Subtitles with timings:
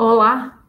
[0.00, 0.60] Olá,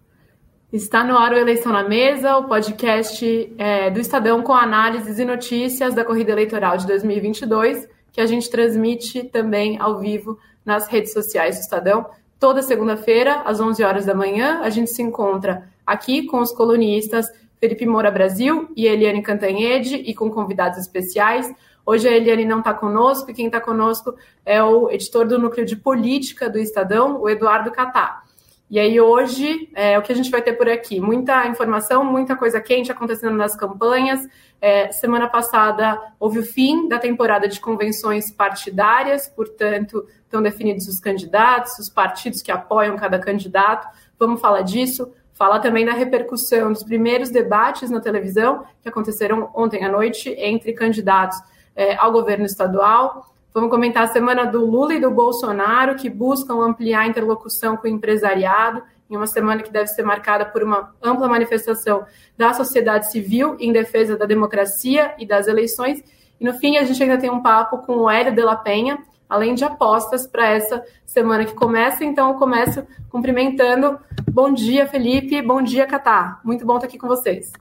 [0.74, 5.23] está no ar o Eleição na Mesa, o podcast é, do Estadão com análises e
[5.23, 11.13] notícias da corrida eleitoral de 2022, que a gente transmite também ao vivo nas redes
[11.13, 12.10] sociais do Estadão.
[12.39, 17.27] Toda segunda-feira, às 11 horas da manhã, a gente se encontra aqui com os colunistas
[17.59, 21.54] Felipe Moura Brasil e Eliane Cantanhede e com convidados especiais.
[21.86, 25.68] Hoje a Eliane não está conosco e quem está conosco é o editor do Núcleo
[25.68, 28.23] de Política do Estadão, o Eduardo Catá.
[28.70, 32.36] E aí hoje é o que a gente vai ter por aqui, muita informação, muita
[32.36, 34.20] coisa quente acontecendo nas campanhas.
[34.62, 41.00] É, semana passada houve o fim da temporada de convenções partidárias, portanto estão definidos os
[41.00, 43.88] candidatos, os partidos que apoiam cada candidato.
[44.20, 45.12] Vamos falar disso.
[45.34, 50.73] Falar também da repercussão dos primeiros debates na televisão que aconteceram ontem à noite entre
[50.73, 51.40] candidatos
[51.76, 53.34] é, ao governo estadual.
[53.52, 57.88] Vamos comentar a semana do Lula e do Bolsonaro, que buscam ampliar a interlocução com
[57.88, 62.05] o empresariado, em uma semana que deve ser marcada por uma ampla manifestação
[62.38, 66.03] da sociedade civil em defesa da democracia e das eleições.
[66.39, 69.00] E no fim, a gente ainda tem um papo com o Hélio de la Penha,
[69.28, 72.06] além de apostas para essa semana que começa.
[72.06, 73.97] Então, eu começo cumprimentando.
[74.31, 75.41] Bom dia, Felipe.
[75.41, 76.39] Bom dia, Catá.
[76.44, 77.52] Muito bom estar aqui com vocês.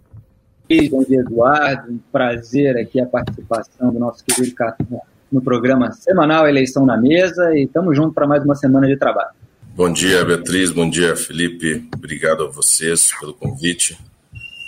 [0.91, 1.93] Bom dia, Eduardo.
[1.93, 4.85] Um prazer aqui a participação do nosso querido Catá
[5.31, 9.31] no programa semanal Eleição na Mesa e estamos juntos para mais uma semana de trabalho.
[9.75, 10.73] Bom dia, Beatriz.
[10.73, 11.89] Bom dia, Felipe.
[11.95, 13.97] Obrigado a vocês pelo convite.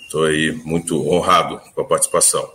[0.05, 2.48] Estou aí muito honrado com a participação.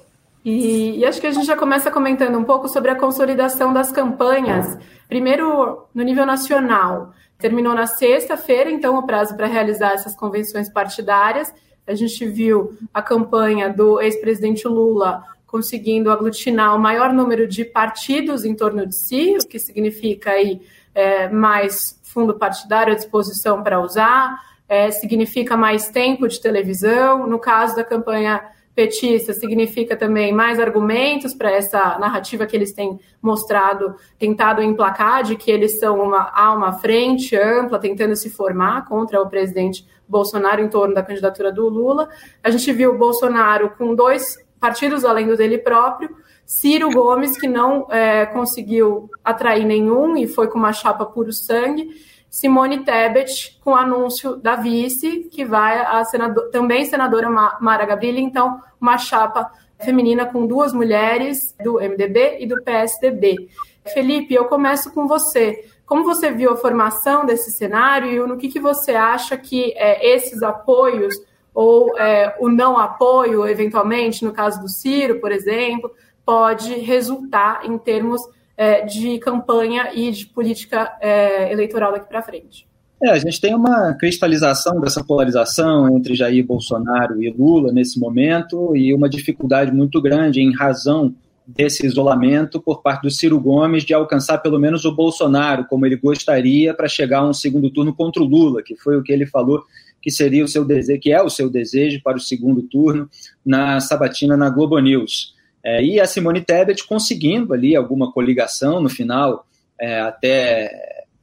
[0.44, 3.92] E, e, acho que a gente já começa comentando um pouco sobre a consolidação das
[3.92, 4.78] campanhas.
[5.08, 7.14] Primeiro, no nível nacional.
[7.38, 11.52] Terminou na sexta-feira, então, o prazo para realizar essas convenções partidárias.
[11.88, 15.24] A gente viu a campanha do ex-presidente Lula
[15.56, 20.62] conseguindo aglutinar o maior número de partidos em torno de si, o que significa aí
[20.94, 27.26] é, mais fundo partidário à disposição para usar, é, significa mais tempo de televisão.
[27.26, 28.44] No caso da campanha
[28.76, 35.38] petista, significa também mais argumentos para essa narrativa que eles têm mostrado, tentado emplacar, de
[35.38, 40.68] que eles são uma, uma frente ampla tentando se formar contra o presidente Bolsonaro em
[40.68, 42.10] torno da candidatura do Lula.
[42.44, 46.10] A gente viu o Bolsonaro com dois partidos além do dele próprio.
[46.44, 51.88] Ciro Gomes, que não é, conseguiu atrair nenhum e foi com uma chapa puro sangue.
[52.32, 57.30] Simone Tebet, com anúncio da vice, que vai a senador, também senadora
[57.62, 63.48] Mara Gabrilli, então uma chapa feminina com duas mulheres do MDB e do PSDB.
[63.94, 65.64] Felipe, eu começo com você.
[65.86, 70.16] Como você viu a formação desse cenário e no que, que você acha que é,
[70.16, 71.14] esses apoios
[71.56, 75.90] ou é, o não apoio, eventualmente, no caso do Ciro, por exemplo,
[76.26, 78.22] pode resultar em termos
[78.58, 82.68] é, de campanha e de política é, eleitoral daqui para frente.
[83.02, 88.76] É, a gente tem uma cristalização dessa polarização entre Jair Bolsonaro e Lula nesse momento
[88.76, 91.14] e uma dificuldade muito grande em razão
[91.46, 95.96] desse isolamento por parte do Ciro Gomes de alcançar pelo menos o Bolsonaro como ele
[95.96, 99.28] gostaria para chegar a um segundo turno contra o Lula, que foi o que ele
[99.28, 99.64] falou
[100.06, 103.10] que seria o seu desejo, que é o seu desejo para o segundo turno
[103.44, 105.34] na sabatina na Globo News.
[105.64, 109.48] É, e a Simone Tebet conseguindo ali alguma coligação no final,
[109.82, 110.70] é, até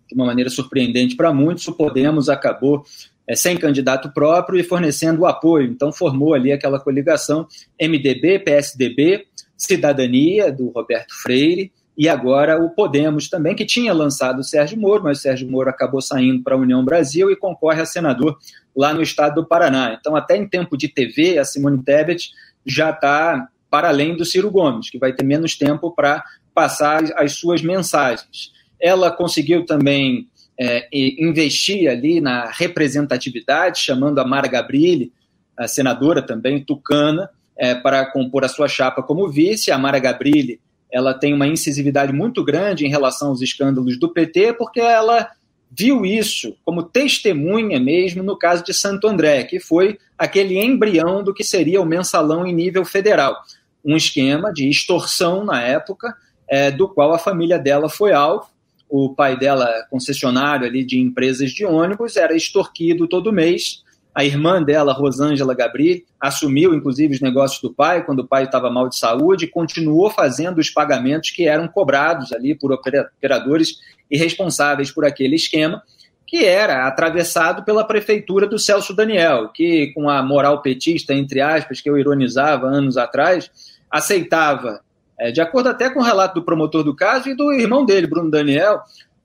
[0.08, 2.84] de uma maneira surpreendente para muitos, o Podemos acabou
[3.24, 5.70] é, sem candidato próprio e fornecendo apoio.
[5.70, 7.46] Então formou ali aquela coligação
[7.80, 9.26] MDB, PSDB,
[9.56, 15.04] Cidadania, do Roberto Freire, e agora o Podemos também, que tinha lançado o Sérgio Moro,
[15.04, 18.36] mas o Sérgio Moro acabou saindo para a União Brasil e concorre a senador
[18.76, 19.96] lá no estado do Paraná.
[19.98, 22.30] Então, até em tempo de TV, a Simone Tebet
[22.64, 26.22] já está para além do Ciro Gomes, que vai ter menos tempo para
[26.54, 28.52] passar as suas mensagens.
[28.80, 30.28] Ela conseguiu também
[30.60, 35.12] é, investir ali na representatividade, chamando a Mara Gabrilli,
[35.56, 39.70] a senadora também, tucana, é, para compor a sua chapa como vice.
[39.70, 40.60] A Mara Gabrilli
[40.92, 45.30] ela tem uma incisividade muito grande em relação aos escândalos do PT, porque ela
[45.76, 51.32] viu isso como testemunha mesmo no caso de Santo André, que foi aquele embrião do
[51.32, 53.36] que seria o mensalão em nível federal.
[53.84, 56.14] Um esquema de extorsão na época,
[56.48, 58.46] é, do qual a família dela foi alvo.
[58.88, 63.82] O pai dela, concessionário ali de empresas de ônibus, era extorquido todo mês
[64.14, 68.70] a irmã dela, Rosângela Gabri, assumiu inclusive os negócios do pai quando o pai estava
[68.70, 73.78] mal de saúde e continuou fazendo os pagamentos que eram cobrados ali por operadores
[74.10, 75.82] e responsáveis por aquele esquema,
[76.26, 81.80] que era atravessado pela prefeitura do Celso Daniel, que com a moral petista, entre aspas,
[81.80, 83.50] que eu ironizava anos atrás,
[83.90, 84.80] aceitava,
[85.18, 88.06] é, de acordo até com o relato do promotor do caso e do irmão dele,
[88.06, 88.80] Bruno Daniel,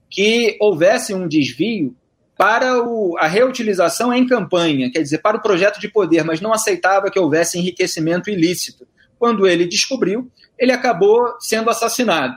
[0.10, 1.94] que houvesse um desvio
[2.38, 6.54] para o, a reutilização em campanha, quer dizer, para o projeto de poder, mas não
[6.54, 8.88] aceitava que houvesse enriquecimento ilícito.
[9.18, 12.36] Quando ele descobriu, ele acabou sendo assassinado.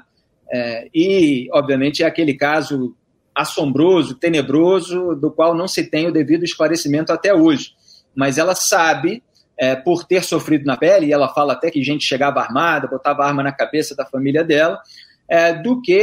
[0.50, 2.96] É, e, obviamente, é aquele caso
[3.34, 7.72] assombroso, tenebroso, do qual não se tem o devido esclarecimento até hoje.
[8.14, 9.22] Mas ela sabe,
[9.58, 13.24] é, por ter sofrido na pele, e ela fala até que gente chegava armada, botava
[13.24, 14.80] arma na cabeça da família dela,
[15.30, 16.02] é, do que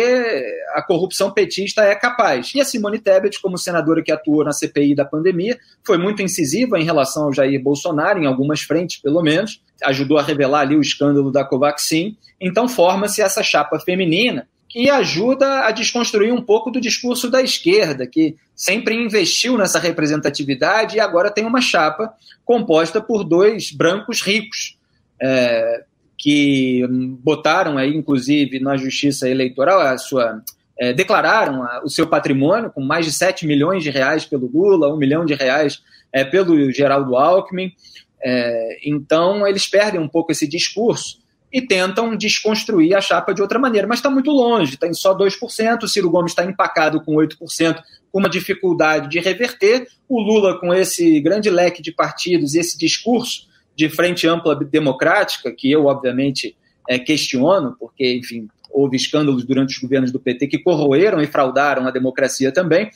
[0.74, 2.54] a corrupção petista é capaz.
[2.56, 6.80] E a Simone Tebet, como senadora que atuou na CPI da pandemia, foi muito incisiva
[6.80, 10.82] em relação ao Jair Bolsonaro, em algumas frentes, pelo menos, ajudou a revelar ali o
[10.82, 12.16] escândalo da Covaxin.
[12.40, 18.08] Então forma-se essa chapa feminina que ajuda a desconstruir um pouco do discurso da esquerda,
[18.08, 22.14] que sempre investiu nessa representatividade e agora tem uma chapa
[22.46, 24.78] composta por dois brancos ricos.
[25.22, 25.84] É,
[26.18, 26.86] que
[27.22, 30.42] botaram aí, inclusive, na justiça eleitoral, a sua.
[30.80, 34.94] É, declararam a, o seu patrimônio com mais de 7 milhões de reais pelo Lula,
[34.94, 35.82] 1 milhão de reais
[36.14, 37.72] é, pelo Geraldo Alckmin.
[38.24, 41.20] É, então, eles perdem um pouco esse discurso
[41.52, 45.18] e tentam desconstruir a chapa de outra maneira, mas está muito longe, está em só
[45.18, 47.82] 2%, o Ciro Gomes está empacado com 8%,
[48.12, 52.78] com uma dificuldade de reverter, o Lula com esse grande leque de partidos e esse
[52.78, 53.47] discurso
[53.78, 56.58] de frente ampla democrática, que eu, obviamente,
[56.90, 61.86] é, questiono, porque, enfim, houve escândalos durante os governos do PT que corroeram e fraudaram
[61.86, 62.90] a democracia também,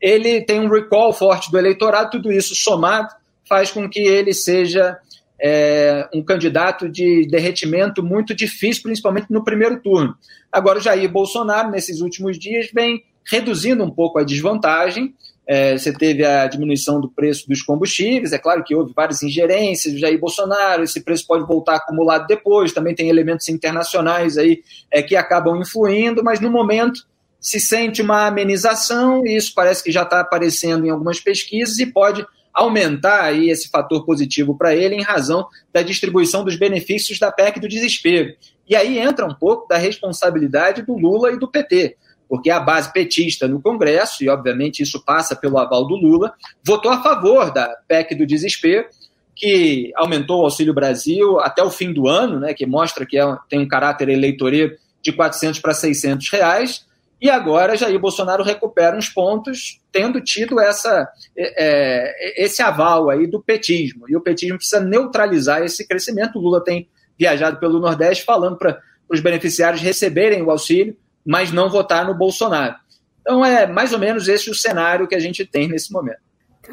[0.00, 3.12] ele tem um recall forte do eleitorado, tudo isso somado
[3.46, 4.96] faz com que ele seja
[5.42, 10.14] é, um candidato de derretimento muito difícil, principalmente no primeiro turno.
[10.52, 15.12] Agora, o Jair Bolsonaro, nesses últimos dias, vem reduzindo um pouco a desvantagem,
[15.52, 19.98] é, você teve a diminuição do preço dos combustíveis, é claro que houve várias ingerências,
[19.98, 24.62] Jair Bolsonaro, esse preço pode voltar acumulado depois, também tem elementos internacionais aí
[24.92, 27.04] é, que acabam influindo, mas no momento
[27.40, 31.86] se sente uma amenização, e isso parece que já está aparecendo em algumas pesquisas e
[31.86, 32.24] pode
[32.54, 37.58] aumentar aí esse fator positivo para ele em razão da distribuição dos benefícios da PEC
[37.58, 38.36] do desespero.
[38.68, 41.96] E aí entra um pouco da responsabilidade do Lula e do PT
[42.30, 46.32] porque a base petista no Congresso, e obviamente isso passa pelo aval do Lula,
[46.64, 48.86] votou a favor da PEC do desespero,
[49.34, 53.36] que aumentou o Auxílio Brasil até o fim do ano, né, que mostra que é,
[53.48, 56.86] tem um caráter eleitoreiro de 400 para 600 reais,
[57.20, 63.26] e agora Jair Bolsonaro recupera uns pontos, tendo tido essa, é, é esse aval aí
[63.26, 64.08] do petismo.
[64.08, 66.38] E o petismo precisa neutralizar esse crescimento.
[66.38, 66.88] O Lula tem
[67.18, 72.74] viajado pelo Nordeste falando para os beneficiários receberem o auxílio, mas não votar no Bolsonaro.
[73.20, 76.20] Então é mais ou menos esse o cenário que a gente tem nesse momento.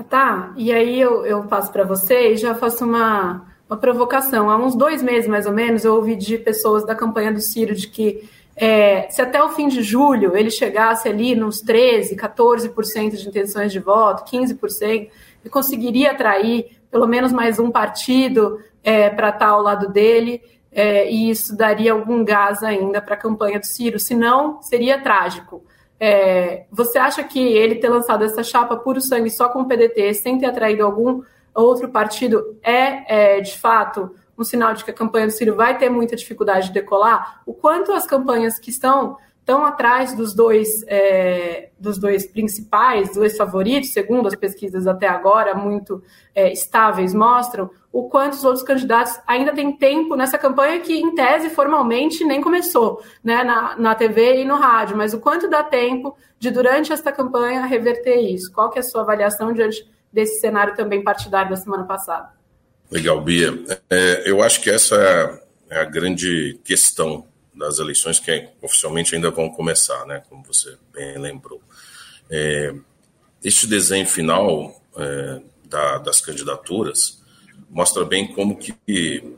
[0.09, 4.49] Tá, e aí eu, eu passo para você e já faço uma, uma provocação.
[4.49, 7.73] Há uns dois meses, mais ou menos, eu ouvi de pessoas da campanha do Ciro
[7.73, 13.15] de que é, se até o fim de julho ele chegasse ali nos 13%, 14%
[13.15, 15.09] de intenções de voto, 15%, ele
[15.49, 20.41] conseguiria atrair pelo menos mais um partido é, para estar ao lado dele
[20.71, 25.63] é, e isso daria algum gás ainda para a campanha do Ciro, senão seria trágico.
[25.99, 30.13] É, você acha que ele ter lançado essa chapa puro sangue só com o PDT,
[30.13, 31.23] sem ter atraído algum
[31.53, 35.77] outro partido, é, é de fato um sinal de que a campanha do Ciro vai
[35.77, 37.41] ter muita dificuldade de decolar?
[37.45, 39.17] O quanto as campanhas que estão
[39.47, 45.55] tão atrás dos dois, é, dos dois principais, dois favoritos, segundo as pesquisas até agora,
[45.55, 46.03] muito
[46.35, 51.15] é, estáveis, mostram o quanto os outros candidatos ainda têm tempo nessa campanha que, em
[51.15, 55.63] tese, formalmente nem começou né, na, na TV e no rádio, mas o quanto dá
[55.63, 58.51] tempo de, durante esta campanha, reverter isso?
[58.51, 62.33] Qual que é a sua avaliação diante desse cenário também partidário da semana passada?
[62.91, 63.57] Legal, Bia.
[63.89, 67.25] É, eu acho que essa é a grande questão
[67.57, 71.61] das eleições que oficialmente ainda vão começar, né, como você bem lembrou.
[72.29, 72.73] É,
[73.43, 77.21] este desenho final é, da, das candidaturas
[77.69, 78.75] mostra bem como que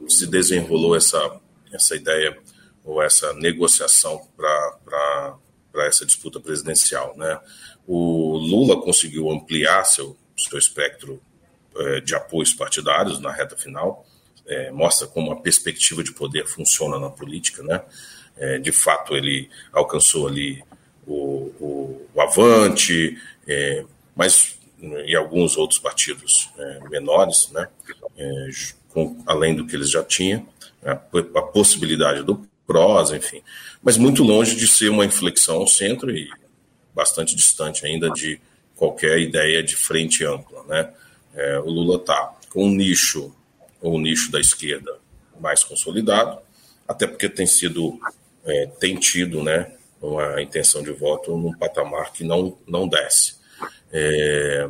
[0.07, 1.39] se desenrolou essa,
[1.71, 2.37] essa ideia
[2.83, 5.37] ou essa negociação para
[5.85, 7.15] essa disputa presidencial.
[7.17, 7.39] Né?
[7.85, 11.21] O Lula conseguiu ampliar seu, seu espectro
[11.75, 14.05] é, de apoios partidários na reta final,
[14.49, 17.81] é, mostra como a perspectiva de poder funciona na política, né?
[18.35, 20.63] É, de fato, ele alcançou ali
[21.05, 24.57] o, o, o Avante, é, mas
[25.05, 27.67] e alguns outros partidos é, menores, né?
[28.17, 28.49] É,
[28.89, 30.47] com, além do que eles já tinham,
[30.83, 33.41] a, a possibilidade do PROS, enfim,
[33.83, 36.29] mas muito longe de ser uma inflexão ao centro e
[36.93, 38.39] bastante distante ainda de
[38.75, 40.93] qualquer ideia de frente ampla, né?
[41.35, 43.35] É, o Lula está com um nicho,
[43.81, 44.97] um nicho da esquerda
[45.39, 46.39] mais consolidado,
[46.87, 47.99] até porque tem sido,
[48.45, 49.71] é, tem tido, né,
[50.01, 53.35] uma intenção de voto num patamar que não, não desce.
[53.91, 54.69] É,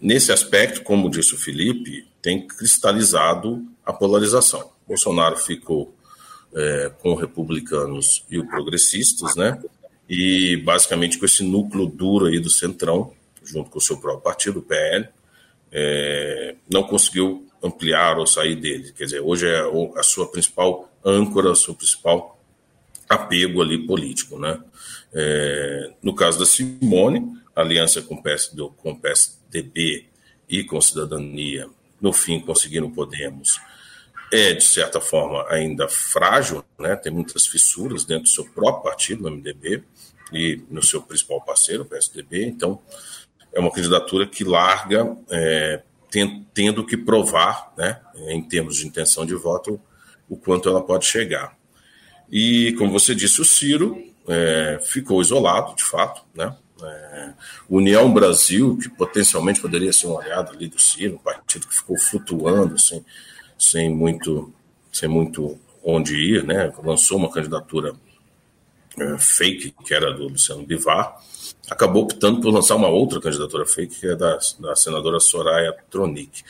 [0.00, 4.70] nesse aspecto, como disse o Felipe, tem cristalizado a polarização.
[4.86, 5.94] Bolsonaro ficou
[6.54, 9.62] é, com republicanos e os progressistas, né?
[10.08, 14.58] E basicamente com esse núcleo duro aí do Centrão, junto com o seu próprio partido,
[14.58, 15.08] o PL,
[15.72, 18.92] é, não conseguiu ampliar ou sair dele.
[18.92, 19.62] Quer dizer, hoje é
[19.96, 22.38] a sua principal âncora, o seu principal
[23.08, 24.60] apego ali político, né?
[25.12, 30.06] É, no caso da Simone, aliança com o, PSD, com o PSDB
[30.48, 31.68] e com Cidadania,
[32.00, 33.60] no fim conseguiram Podemos,
[34.32, 36.94] é, de certa forma, ainda frágil, né?
[36.94, 39.82] tem muitas fissuras dentro do seu próprio partido, no MDB,
[40.32, 42.46] e no seu principal parceiro, o PSDB.
[42.46, 42.80] Então,
[43.52, 45.82] é uma candidatura que larga, é,
[46.52, 49.80] tendo que provar, né, em termos de intenção de voto,
[50.28, 51.56] o quanto ela pode chegar.
[52.30, 56.54] E, como você disse, o Ciro é, ficou isolado, de fato, né?
[56.82, 57.32] É,
[57.68, 61.98] União Brasil, que potencialmente poderia ser um aliado ali do Ciro, um partido que ficou
[61.98, 63.04] flutuando, sem,
[63.58, 64.52] sem, muito,
[64.90, 66.72] sem muito onde ir, né?
[66.82, 67.94] lançou uma candidatura
[69.00, 71.16] é, fake, que era do Luciano Bivar,
[71.70, 76.42] acabou optando por lançar uma outra candidatura fake, que é da, da senadora Soraya Tronic,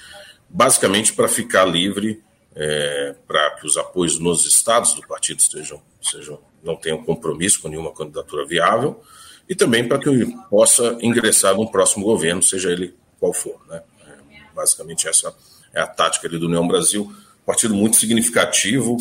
[0.48, 2.22] basicamente para ficar livre
[2.54, 7.68] é, para que os apoios nos estados do partido sejam, sejam não tenham compromisso com
[7.68, 9.00] nenhuma candidatura viável
[9.48, 13.60] e também para que possa ingressar no próximo governo, seja ele qual for.
[13.68, 13.82] Né?
[14.06, 15.34] É, basicamente, essa
[15.72, 17.12] é a tática ali do União Brasil.
[17.46, 18.96] Partido muito significativo,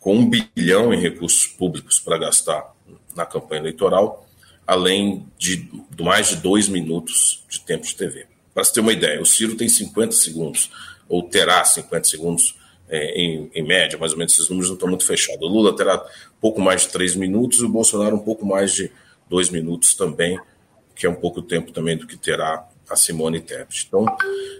[0.00, 2.73] com um bilhão em recursos públicos para gastar
[3.14, 4.26] na campanha eleitoral,
[4.66, 5.68] além de
[6.00, 8.26] mais de dois minutos de tempo de TV.
[8.52, 10.70] Para você ter uma ideia, o Ciro tem 50 segundos,
[11.08, 12.56] ou terá 50 segundos
[12.88, 15.42] é, em, em, média, mais ou menos, esses números não estão muito fechados.
[15.42, 16.04] O Lula terá
[16.40, 18.90] pouco mais de três minutos e o Bolsonaro um pouco mais de
[19.28, 20.38] dois minutos também,
[20.94, 23.86] que é um pouco tempo também do que terá a Simone Tebet.
[23.88, 24.06] Então,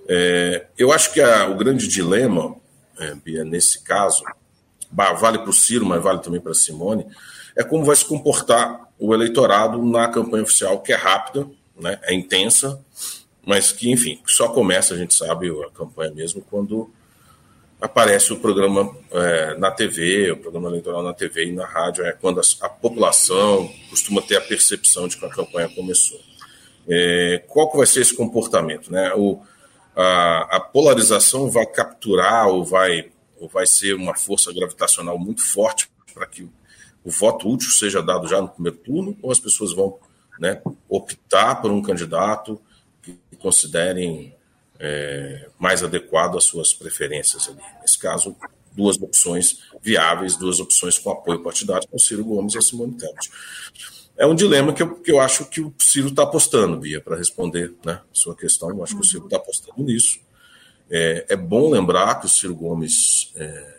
[0.09, 2.57] é, eu acho que a, o grande dilema,
[2.99, 4.25] é, Bia, nesse caso,
[4.91, 7.07] vale para o Ciro, mas vale também para a Simone,
[7.57, 11.47] é como vai se comportar o eleitorado na campanha oficial, que é rápida,
[11.79, 12.81] né, é intensa,
[13.45, 16.91] mas que, enfim, só começa, a gente sabe, a campanha mesmo, quando
[17.81, 22.13] aparece o programa é, na TV, o programa eleitoral na TV e na rádio, é
[22.13, 26.19] quando a, a população costuma ter a percepção de que a campanha começou.
[26.89, 28.91] É, qual que vai ser esse comportamento?
[28.91, 29.13] Né?
[29.15, 29.41] O,
[29.95, 35.89] a, a, polarização vai capturar ou vai, ou vai ser uma força gravitacional muito forte
[36.15, 36.49] para que
[37.05, 39.99] o voto útil seja dado já no primeiro turno, ou as pessoas vão
[40.39, 42.61] né, optar por um candidato
[43.03, 44.35] que considerem
[44.79, 47.61] é, mais adequado às suas preferências ali.
[47.83, 48.35] Nesse caso,
[48.73, 53.31] duas opções viáveis, duas opções com apoio partidário, com Ciro Gomes e Simone Tebet.
[54.17, 57.17] É um dilema que eu, que eu acho que o Ciro está apostando, Bia, para
[57.17, 58.71] responder né, a sua questão.
[58.71, 60.21] Eu acho que o Ciro está apostando nisso.
[60.91, 63.74] É, é, bom lembrar que o Ciro Gomes é,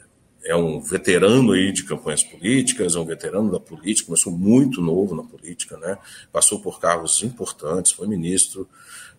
[0.46, 5.16] é, um veterano aí de campanhas políticas, é um veterano da política, começou muito novo
[5.16, 5.98] na política, né?
[6.32, 8.70] passou por cargos importantes, foi ministro,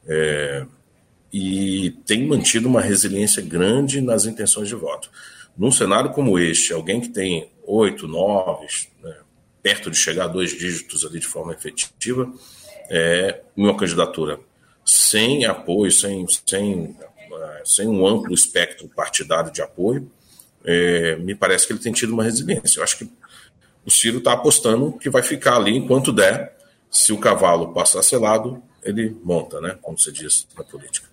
[0.07, 0.65] é,
[1.33, 5.11] e tem mantido uma resiliência grande nas intenções de voto.
[5.59, 8.67] Num cenário como este, alguém que tem oito, nove,
[9.03, 9.17] né,
[9.61, 12.33] perto de chegar a dois dígitos ali de forma efetiva,
[12.89, 14.39] é uma candidatura
[14.85, 20.09] sem apoio, sem, sem, é, sem um amplo espectro partidário de apoio,
[20.67, 22.81] é, me parece que ele tem tido uma resiliência.
[22.81, 23.11] Eu acho que
[23.85, 26.57] o Ciro está apostando que vai ficar ali enquanto der.
[26.91, 29.77] Se o cavalo passar selado, ele monta, né?
[29.81, 31.09] Como se diz na política.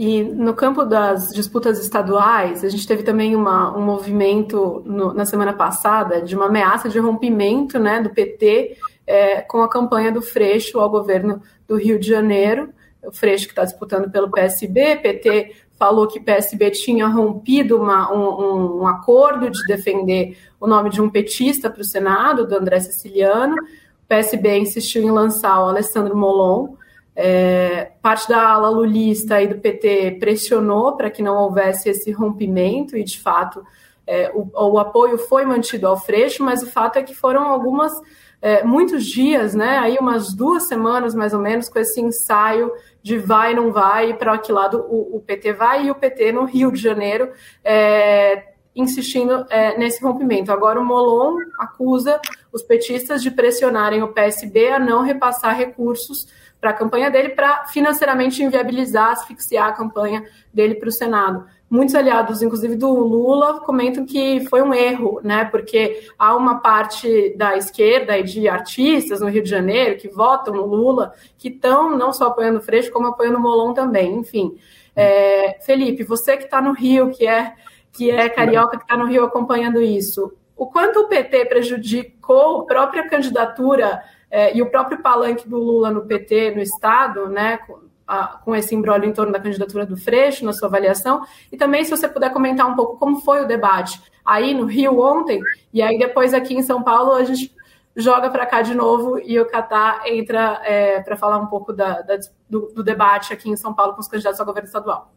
[0.00, 5.24] E no campo das disputas estaduais, a gente teve também uma, um movimento no, na
[5.24, 10.22] semana passada de uma ameaça de rompimento né, do PT é, com a campanha do
[10.22, 12.72] Freixo ao governo do Rio de Janeiro.
[13.02, 18.80] O Freixo que está disputando pelo PSB, PT falou que PSB tinha rompido uma, um,
[18.80, 23.54] um, acordo de defender o nome de um petista para o Senado, do André Siciliano.
[23.54, 26.74] O PSB insistiu em lançar o Alessandro Molon,
[27.14, 32.96] é, parte da ala lulista e do PT pressionou para que não houvesse esse rompimento
[32.96, 33.64] e, de fato,
[34.06, 37.92] é, o, o, apoio foi mantido ao Freixo, mas o fato é que foram algumas,
[38.40, 43.18] é, muitos dias, né, aí umas duas semanas mais ou menos, com esse ensaio de
[43.18, 46.70] vai, não vai, para que lado o, o, PT vai, e o PT no Rio
[46.72, 47.32] de Janeiro
[47.64, 50.52] é, insistindo é, nesse rompimento.
[50.52, 52.20] Agora o Molon acusa
[52.52, 56.28] os petistas de pressionarem o PSB a não repassar recursos
[56.60, 61.44] para a campanha dele, para financeiramente inviabilizar, asfixiar a campanha dele para o Senado.
[61.70, 65.44] Muitos aliados, inclusive do Lula, comentam que foi um erro, né?
[65.44, 70.54] Porque há uma parte da esquerda e de artistas no Rio de Janeiro que votam
[70.54, 74.16] no Lula, que estão não só apoiando o Freixo, como apoiando o Molon também.
[74.16, 74.56] Enfim,
[74.96, 77.52] é, Felipe, você que está no Rio, que é
[77.98, 82.64] que é carioca, que está no Rio acompanhando isso, o quanto o PT prejudicou a
[82.64, 84.00] própria candidatura
[84.30, 88.54] é, e o próprio palanque do Lula no PT, no Estado, né, com, a, com
[88.54, 92.06] esse embrólio em torno da candidatura do Freixo, na sua avaliação, e também se você
[92.06, 95.40] puder comentar um pouco como foi o debate aí no Rio ontem,
[95.72, 97.52] e aí depois aqui em São Paulo a gente
[97.96, 102.00] joga para cá de novo e o Catar entra é, para falar um pouco da,
[102.02, 102.16] da,
[102.48, 105.12] do, do debate aqui em São Paulo com os candidatos ao governo estadual.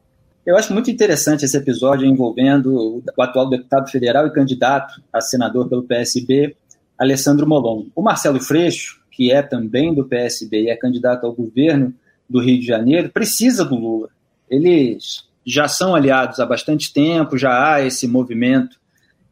[0.46, 5.70] Eu acho muito interessante esse episódio envolvendo o atual deputado federal e candidato a senador
[5.70, 6.56] pelo PSB,
[6.98, 7.86] Alessandro Molon.
[7.96, 11.94] O Marcelo Freixo, que é também do PSB e é candidato ao governo
[12.28, 14.10] do Rio de Janeiro, precisa do Lula.
[14.50, 18.78] Eles já são aliados há bastante tempo, já há esse movimento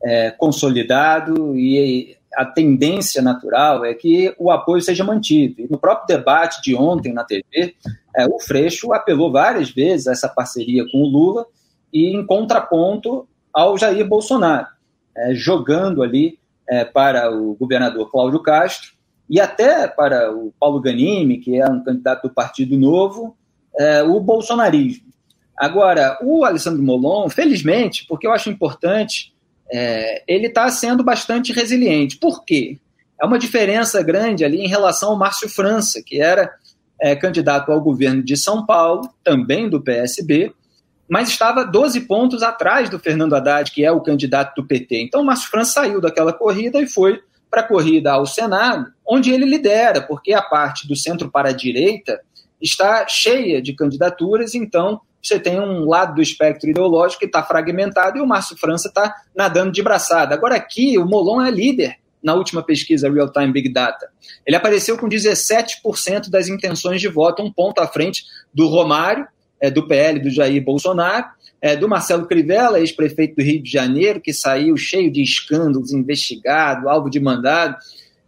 [0.04, 5.62] é, consolidado e a tendência natural é que o apoio seja mantido.
[5.62, 7.76] E no próprio debate de ontem na TV,
[8.16, 11.46] é, o Freixo apelou várias vezes a essa parceria com o Lula
[11.92, 14.68] e em contraponto ao Jair Bolsonaro,
[15.18, 18.92] é, jogando ali é, para o governador Cláudio Castro
[19.30, 23.36] e até para o Paulo Ganimi, que é um candidato do Partido Novo,
[23.78, 25.10] é, o bolsonarismo.
[25.58, 29.34] Agora, o Alessandro Molon, felizmente, porque eu acho importante
[29.72, 32.18] é, ele está sendo bastante resiliente.
[32.18, 32.78] Por quê?
[33.22, 36.52] É uma diferença grande ali em relação ao Márcio França, que era
[37.00, 40.54] é, candidato ao governo de São Paulo, também do PSB,
[41.10, 45.02] mas estava 12 pontos atrás do Fernando Haddad, que é o candidato do PT.
[45.02, 49.32] Então, o Márcio França saiu daquela corrida e foi para a corrida ao Senado, onde
[49.32, 52.22] ele lidera, porque a parte do centro para a direita
[52.62, 58.18] está cheia de candidaturas, então você tem um lado do espectro ideológico que está fragmentado
[58.18, 60.34] e o Márcio França está nadando de braçada.
[60.34, 64.10] Agora aqui o Molon é líder na última pesquisa Real Time Big Data.
[64.46, 69.28] Ele apareceu com 17% das intenções de voto, um ponto à frente do Romário,
[69.60, 71.28] é, do PL do Jair Bolsonaro,
[71.62, 76.88] é, do Marcelo Crivella, ex-prefeito do Rio de Janeiro, que saiu cheio de escândalos, investigado,
[76.88, 77.76] alvo de mandado,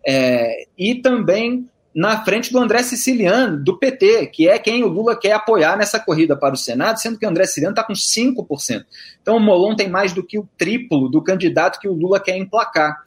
[0.06, 5.16] é, e também na frente do André Siciliano, do PT, que é quem o Lula
[5.16, 8.86] quer apoiar nessa corrida para o Senado, sendo que o André Siciliano está com 5%.
[9.22, 12.38] Então o Molon tem mais do que o triplo do candidato que o Lula quer
[12.38, 12.98] emplacar.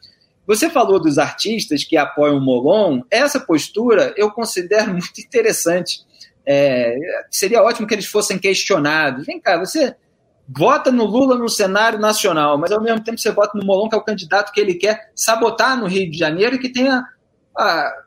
[0.47, 6.01] Você falou dos artistas que apoiam o Molon, essa postura eu considero muito interessante.
[6.47, 6.95] É,
[7.31, 9.25] seria ótimo que eles fossem questionados.
[9.25, 9.97] Vem cá, você
[10.47, 13.95] vota no Lula no cenário nacional, mas ao mesmo tempo você vota no Molon, que
[13.95, 17.03] é o candidato que ele quer sabotar no Rio de Janeiro e que tenha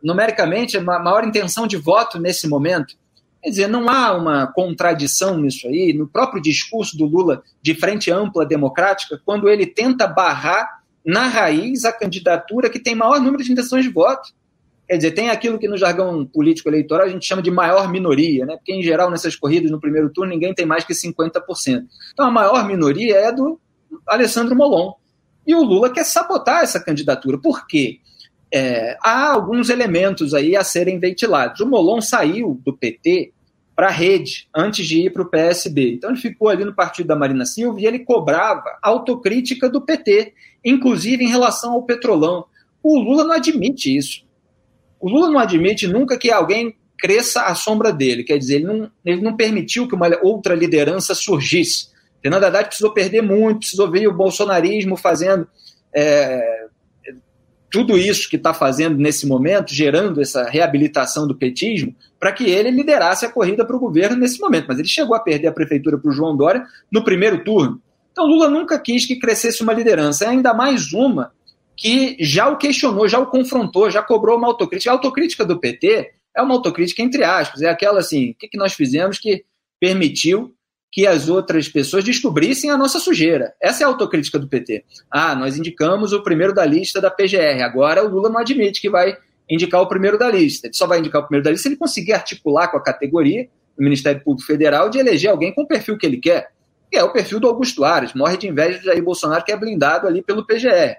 [0.04, 2.96] numericamente, a maior intenção de voto nesse momento.
[3.42, 5.94] Quer dizer, não há uma contradição nisso aí.
[5.94, 11.86] No próprio discurso do Lula de frente ampla democrática, quando ele tenta barrar na raiz
[11.86, 14.34] a candidatura que tem maior número de intenções de voto.
[14.86, 18.46] Quer dizer, tem aquilo que no jargão político eleitoral a gente chama de maior minoria,
[18.46, 18.58] né?
[18.58, 21.86] porque em geral nessas corridas no primeiro turno ninguém tem mais que 50%.
[22.12, 23.58] Então a maior minoria é do
[24.06, 24.94] Alessandro Molon.
[25.46, 27.38] E o Lula quer sabotar essa candidatura.
[27.38, 28.00] Por quê?
[28.54, 31.60] É, há alguns elementos aí a serem ventilados.
[31.60, 33.34] O Molon saiu do PT
[33.76, 35.94] para a rede antes de ir para o PSB.
[35.94, 40.34] Então ele ficou ali no partido da Marina Silva e ele cobrava autocrítica do PT,
[40.66, 42.46] inclusive em relação ao petrolão.
[42.82, 44.26] O Lula não admite isso.
[45.00, 48.24] O Lula não admite nunca que alguém cresça à sombra dele.
[48.24, 51.90] Quer dizer, ele não, ele não permitiu que uma outra liderança surgisse.
[52.22, 55.48] Fernando Haddad precisou perder muito, precisou ver o bolsonarismo fazendo
[55.96, 56.67] é,
[57.78, 62.72] tudo isso que está fazendo nesse momento, gerando essa reabilitação do petismo, para que ele
[62.72, 64.66] liderasse a corrida para o governo nesse momento.
[64.68, 67.80] Mas ele chegou a perder a prefeitura para o João Dória no primeiro turno.
[68.12, 71.32] Então Lula nunca quis que crescesse uma liderança, é ainda mais uma
[71.76, 74.90] que já o questionou, já o confrontou, já cobrou uma autocrítica.
[74.90, 78.58] A autocrítica do PT é uma autocrítica entre aspas, é aquela assim, o que, que
[78.58, 79.46] nós fizemos que
[79.80, 80.52] permitiu
[80.98, 83.54] que as outras pessoas descobrissem a nossa sujeira.
[83.62, 84.84] Essa é a autocrítica do PT.
[85.12, 87.62] Ah, nós indicamos o primeiro da lista da PGR.
[87.62, 89.16] Agora o Lula não admite que vai
[89.48, 90.66] indicar o primeiro da lista.
[90.66, 93.48] Ele só vai indicar o primeiro da lista se ele conseguir articular com a categoria
[93.78, 96.50] do Ministério Público Federal de eleger alguém com o perfil que ele quer.
[96.90, 98.16] Que é o perfil do Augusto Ares.
[98.16, 100.98] Morre de inveja de Jair Bolsonaro, que é blindado ali pelo PGR.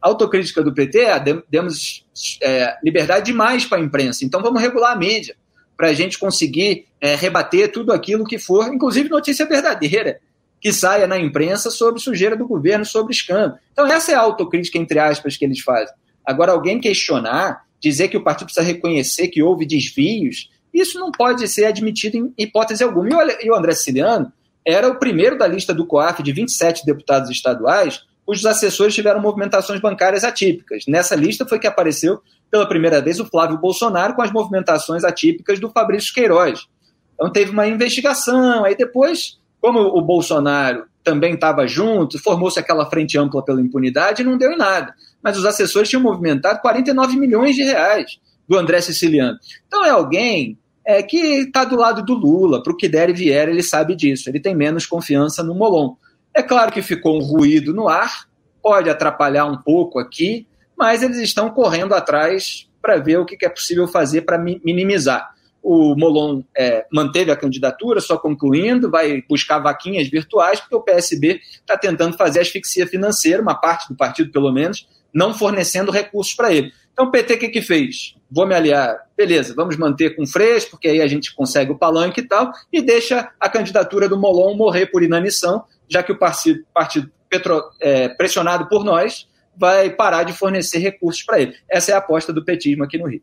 [0.00, 2.06] A autocrítica do PT é demos
[2.42, 5.36] é, liberdade demais para a imprensa, então vamos regular a mídia
[5.76, 10.20] para a gente conseguir é, rebater tudo aquilo que for, inclusive notícia verdadeira,
[10.60, 13.58] que saia na imprensa sobre sujeira do governo, sobre escândalo.
[13.72, 15.94] Então, essa é a autocrítica, entre aspas, que eles fazem.
[16.24, 21.46] Agora, alguém questionar, dizer que o partido precisa reconhecer que houve desvios Isso não pode
[21.48, 23.08] ser admitido em hipótese alguma.
[23.42, 24.32] E o André Siciliano
[24.64, 29.80] era o primeiro da lista do COAF de 27 deputados estaduais cujos assessores tiveram movimentações
[29.80, 30.84] bancárias atípicas.
[30.88, 32.20] Nessa lista foi que apareceu
[32.54, 36.68] pela primeira vez o Flávio Bolsonaro com as movimentações atípicas do Fabrício Queiroz.
[37.12, 43.18] Então teve uma investigação, aí depois, como o Bolsonaro também estava junto, formou-se aquela frente
[43.18, 44.94] ampla pela impunidade e não deu em nada.
[45.20, 49.36] Mas os assessores tinham movimentado 49 milhões de reais do André Siciliano.
[49.66, 53.14] Então é alguém é, que está do lado do Lula, para o que der e
[53.14, 54.30] vier, ele sabe disso.
[54.30, 55.96] Ele tem menos confiança no Molon.
[56.32, 58.28] É claro que ficou um ruído no ar,
[58.62, 63.48] pode atrapalhar um pouco aqui, mas eles estão correndo atrás para ver o que é
[63.48, 65.32] possível fazer para minimizar.
[65.62, 71.40] O Molon é, manteve a candidatura, só concluindo, vai buscar vaquinhas virtuais, porque o PSB
[71.54, 76.52] está tentando fazer asfixia financeira, uma parte do partido, pelo menos, não fornecendo recursos para
[76.52, 76.70] ele.
[76.92, 78.14] Então, o PT o que, que fez?
[78.30, 82.20] Vou me aliar, beleza, vamos manter com Freixo, porque aí a gente consegue o palanque
[82.20, 86.62] e tal, e deixa a candidatura do Molon morrer por inanição, já que o partido,
[86.74, 91.54] partido petro, é, pressionado por nós vai parar de fornecer recursos para ele.
[91.68, 93.22] Essa é a aposta do petismo aqui no Rio.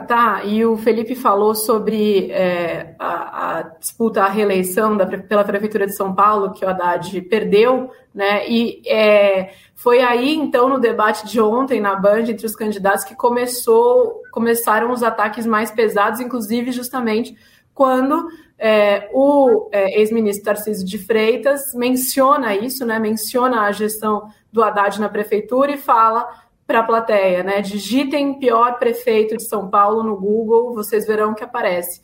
[0.00, 5.86] Tá, e o Felipe falou sobre é, a, a, disputa à reeleição da, pela Prefeitura
[5.86, 8.48] de São Paulo, que o Haddad perdeu, né?
[8.48, 13.14] E é, foi aí, então, no debate de ontem na Band, entre os candidatos, que
[13.14, 17.36] começou, começaram os ataques mais pesados, inclusive justamente
[17.74, 24.62] quando é, o é, ex-ministro Tarcísio de Freitas menciona isso, né, menciona a gestão do
[24.62, 26.28] Haddad na prefeitura e fala
[26.66, 31.42] para a plateia, né, digitem pior prefeito de São Paulo no Google, vocês verão que
[31.42, 32.00] aparece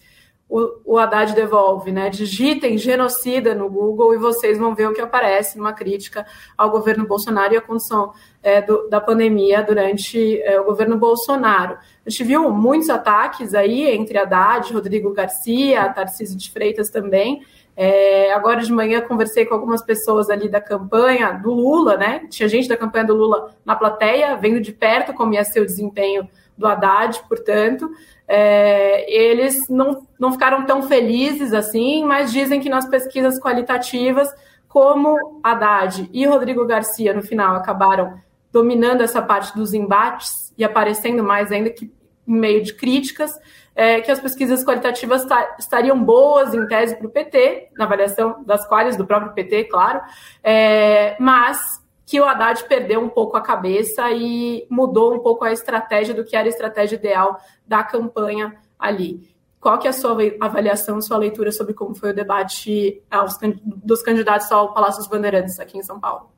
[0.49, 2.09] o, o Haddad devolve, né?
[2.09, 7.07] Digitem genocida no Google e vocês vão ver o que aparece numa crítica ao governo
[7.07, 11.77] Bolsonaro e à condição é, do, da pandemia durante é, o governo Bolsonaro.
[12.05, 17.43] A gente viu muitos ataques aí entre Haddad, Rodrigo Garcia, Tarcísio de Freitas também.
[17.81, 22.27] É, agora de manhã conversei com algumas pessoas ali da campanha do Lula, né?
[22.29, 25.67] Tinha gente da campanha do Lula na plateia, vendo de perto como ia ser o
[25.67, 27.89] desempenho do Haddad, portanto
[28.27, 34.29] é, eles não, não ficaram tão felizes assim, mas dizem que nas pesquisas qualitativas,
[34.69, 38.21] como Haddad e Rodrigo Garcia, no final, acabaram
[38.53, 41.93] dominando essa parte dos embates e aparecendo mais ainda que
[42.27, 43.33] em meio de críticas,
[43.79, 45.25] é, que as pesquisas qualitativas
[45.57, 50.01] estariam boas em tese para o PT, na avaliação das quais do próprio PT, claro,
[50.43, 55.53] é, mas que o Haddad perdeu um pouco a cabeça e mudou um pouco a
[55.53, 59.31] estratégia do que era a estratégia ideal da campanha ali.
[59.61, 64.03] Qual que é a sua avaliação, sua leitura sobre como foi o debate aos, dos
[64.03, 66.29] candidatos ao Palácio dos Bandeirantes aqui em São Paulo?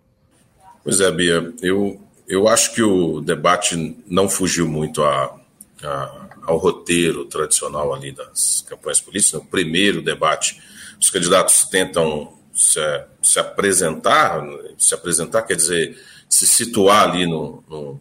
[0.85, 1.98] Pois é, Bia, eu,
[2.29, 5.37] eu acho que o debate não fugiu muito a,
[5.83, 9.40] a, ao roteiro tradicional ali das campanhas políticas.
[9.40, 10.61] No primeiro debate,
[10.98, 12.81] os candidatos tentam se,
[13.22, 14.42] se apresentar,
[14.79, 15.98] se apresentar quer dizer
[16.29, 18.00] se situar ali no, no,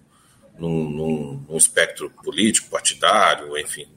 [1.50, 3.88] no espectro político, partidário, enfim,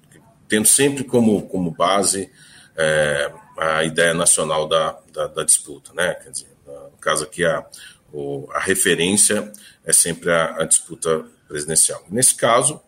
[0.48, 2.30] tendo sempre como, como base
[2.76, 6.14] é, a ideia nacional da, da, da, disputa, né?
[6.14, 7.64] Quer dizer, no caso aqui a,
[8.12, 9.52] o, a referência
[9.84, 12.02] é sempre a, a disputa presidencial.
[12.08, 12.80] Nesse caso,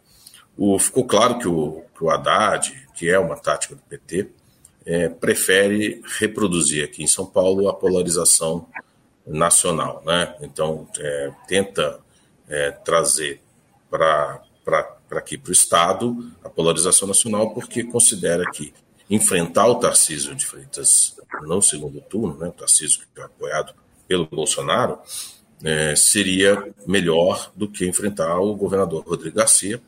[0.56, 4.30] o, ficou claro que o, que o Haddad, que é uma tática do PT,
[4.86, 8.66] é, prefere reproduzir aqui em São Paulo a polarização
[9.26, 10.36] nacional, né?
[10.42, 11.98] Então é, tenta
[12.48, 13.40] é, trazer
[13.90, 14.42] para
[15.12, 18.74] aqui para o Estado a polarização nacional porque considera que
[19.08, 22.48] enfrentar o Tarcísio de Freitas no segundo turno, né?
[22.48, 23.72] O Tarcísio que é apoiado
[24.06, 24.98] pelo Bolsonaro
[25.62, 29.80] é, seria melhor do que enfrentar o governador Rodrigo Garcia,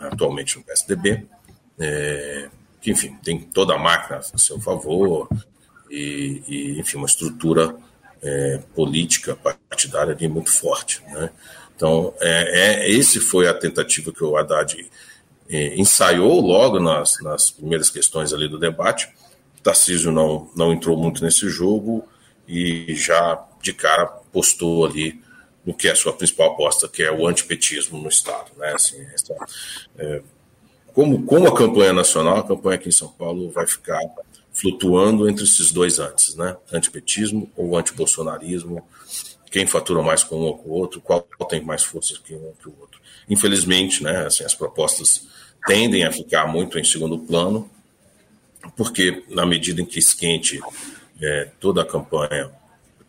[0.00, 1.26] atualmente no PSDB,
[1.78, 2.48] é,
[2.80, 5.28] que, enfim, tem toda a máquina a seu favor
[5.90, 7.76] e, e enfim, uma estrutura
[8.22, 11.30] é, política partidária ali muito forte, né?
[11.74, 14.86] Então, é, é, esse foi a tentativa que o Haddad
[15.48, 19.08] é, ensaiou logo nas, nas primeiras questões ali do debate.
[19.62, 22.06] Tarcísio não, não entrou muito nesse jogo
[22.46, 25.22] e já de cara postou ali
[25.64, 28.50] no que é a sua principal aposta, que é o antipetismo no Estado.
[28.56, 28.72] Né?
[28.72, 29.34] Assim, essa,
[29.98, 30.22] é,
[30.92, 34.00] como, como a campanha nacional, a campanha aqui em São Paulo vai ficar
[34.52, 36.56] flutuando entre esses dois antes, né?
[36.72, 38.82] Antipetismo ou antibolsonarismo,
[39.50, 42.44] quem fatura mais com um ou com o outro, qual tem mais força que um
[42.44, 43.00] ou que o outro.
[43.28, 45.26] Infelizmente, né, assim, as propostas
[45.66, 47.70] tendem a ficar muito em segundo plano,
[48.76, 50.60] porque na medida em que esquente
[51.20, 52.50] é, toda a campanha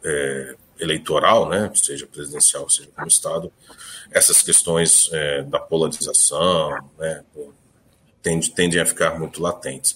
[0.03, 3.51] é, eleitoral, né, seja presidencial, seja como Estado,
[4.09, 7.23] essas questões é, da polarização, né,
[8.21, 9.95] tendem, tendem a ficar muito latentes.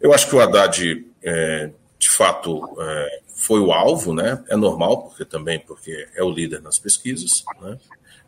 [0.00, 4.42] Eu acho que o Haddad, é, de fato, é, foi o alvo, né?
[4.48, 7.78] É normal, porque também porque é o líder nas pesquisas, né?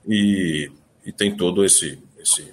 [0.06, 0.70] E,
[1.04, 2.52] e tem todo esse, esse,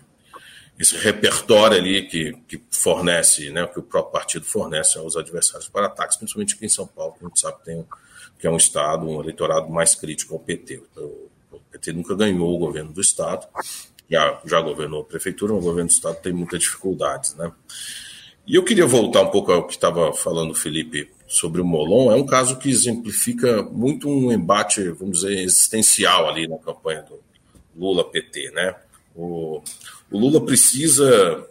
[0.80, 3.66] esse repertório ali que, que fornece, né?
[3.68, 7.26] Que o próprio partido fornece aos adversários para ataques, principalmente aqui em São Paulo, que
[7.26, 7.86] a gente sabe tem,
[8.42, 10.82] que é um estado, um eleitorado mais crítico ao PT.
[10.98, 13.48] O PT nunca ganhou o governo do estado,
[14.10, 17.52] já, já governou a prefeitura, o governo do estado tem muitas dificuldades, né?
[18.48, 22.12] E eu queria voltar um pouco ao que estava falando o Felipe sobre o Molon.
[22.12, 27.20] É um caso que exemplifica muito um embate, vamos dizer, existencial ali na campanha do
[27.76, 28.76] Lula-PT, né?
[29.16, 29.62] O,
[30.10, 31.48] o Lula precisa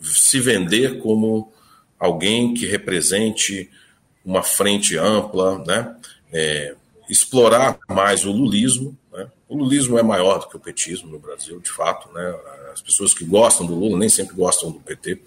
[0.00, 1.52] se vender como
[1.98, 3.70] alguém que represente
[4.24, 5.94] uma frente ampla, né?
[6.32, 6.74] É,
[7.08, 8.96] explorar mais o lulismo.
[9.12, 9.26] Né?
[9.48, 12.12] O lulismo é maior do que o petismo no Brasil, de fato.
[12.12, 12.34] Né?
[12.72, 15.20] As pessoas que gostam do Lula nem sempre gostam do PT.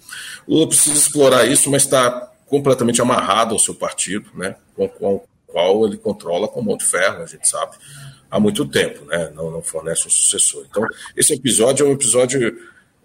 [0.46, 4.56] O Lula precisa explorar isso, mas está completamente amarrado ao seu partido, né?
[4.74, 7.76] com, com o qual ele controla com mão de ferro, a gente sabe,
[8.30, 9.04] há muito tempo.
[9.04, 9.30] Né?
[9.34, 10.66] Não, não fornece um sucessor.
[10.68, 10.84] Então,
[11.16, 12.58] esse episódio é um episódio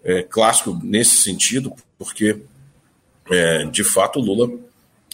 [0.03, 2.41] é, clássico nesse sentido, porque,
[3.29, 4.49] é, de fato, o Lula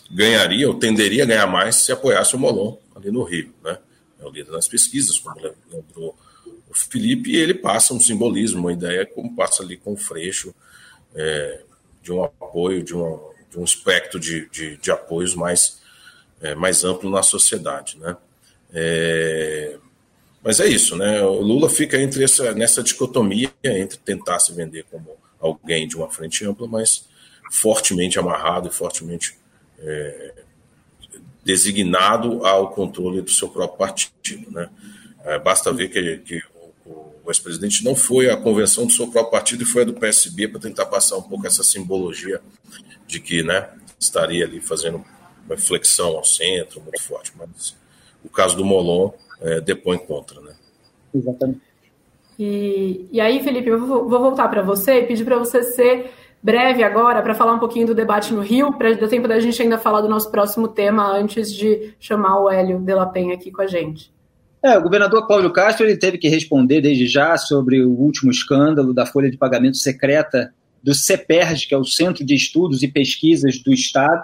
[0.10, 3.78] ganharia ou tenderia a ganhar mais se apoiasse o Molon ali no Rio, né?
[4.20, 5.36] É o líder das pesquisas, como
[5.72, 6.16] lembrou
[6.70, 10.54] o Felipe, e ele passa um simbolismo, uma ideia como passa ali com o Freixo,
[11.14, 11.62] é,
[12.02, 13.20] de um apoio, de um,
[13.52, 15.82] de um espectro de, de, de apoios mais,
[16.42, 18.16] é, mais amplo na sociedade, né?
[18.74, 19.78] É,
[20.44, 21.22] mas é isso, né?
[21.24, 26.10] O Lula fica entre essa, nessa dicotomia entre tentar se vender como alguém de uma
[26.10, 27.08] frente ampla, mas
[27.52, 29.38] fortemente amarrado e fortemente
[29.80, 30.34] é,
[31.44, 34.52] designado ao controle do seu próprio partido.
[34.52, 34.70] Né?
[35.24, 36.42] É, basta ver que, que
[36.86, 36.92] o,
[37.24, 40.48] o ex-presidente não foi à convenção do seu próprio partido e foi a do PSB
[40.48, 42.42] para tentar passar um pouco essa simbologia
[43.08, 45.06] de que né, estaria ali fazendo
[45.46, 47.32] uma flexão ao centro muito forte.
[47.38, 47.76] Mas
[48.24, 49.12] o caso do Molon
[49.42, 50.42] é, depõe contra.
[50.42, 50.56] Né?
[51.14, 51.62] Exatamente.
[52.38, 56.12] E, e aí, Felipe, eu vou, vou voltar para você e pedir para você ser
[56.46, 59.60] breve agora para falar um pouquinho do debate no Rio, para dar tempo da gente
[59.60, 63.50] ainda falar do nosso próximo tema antes de chamar o Hélio de la Penha aqui
[63.50, 64.14] com a gente.
[64.62, 68.94] É, o governador Cláudio Castro ele teve que responder desde já sobre o último escândalo
[68.94, 70.54] da folha de pagamento secreta
[70.84, 74.24] do CEPERJ, que é o Centro de Estudos e Pesquisas do Estado.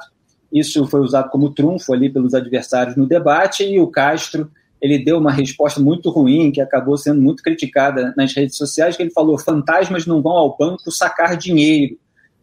[0.53, 5.17] Isso foi usado como trunfo ali pelos adversários no debate e o Castro ele deu
[5.17, 9.39] uma resposta muito ruim, que acabou sendo muito criticada nas redes sociais, que ele falou:
[9.39, 11.97] fantasmas não vão ao banco sacar dinheiro.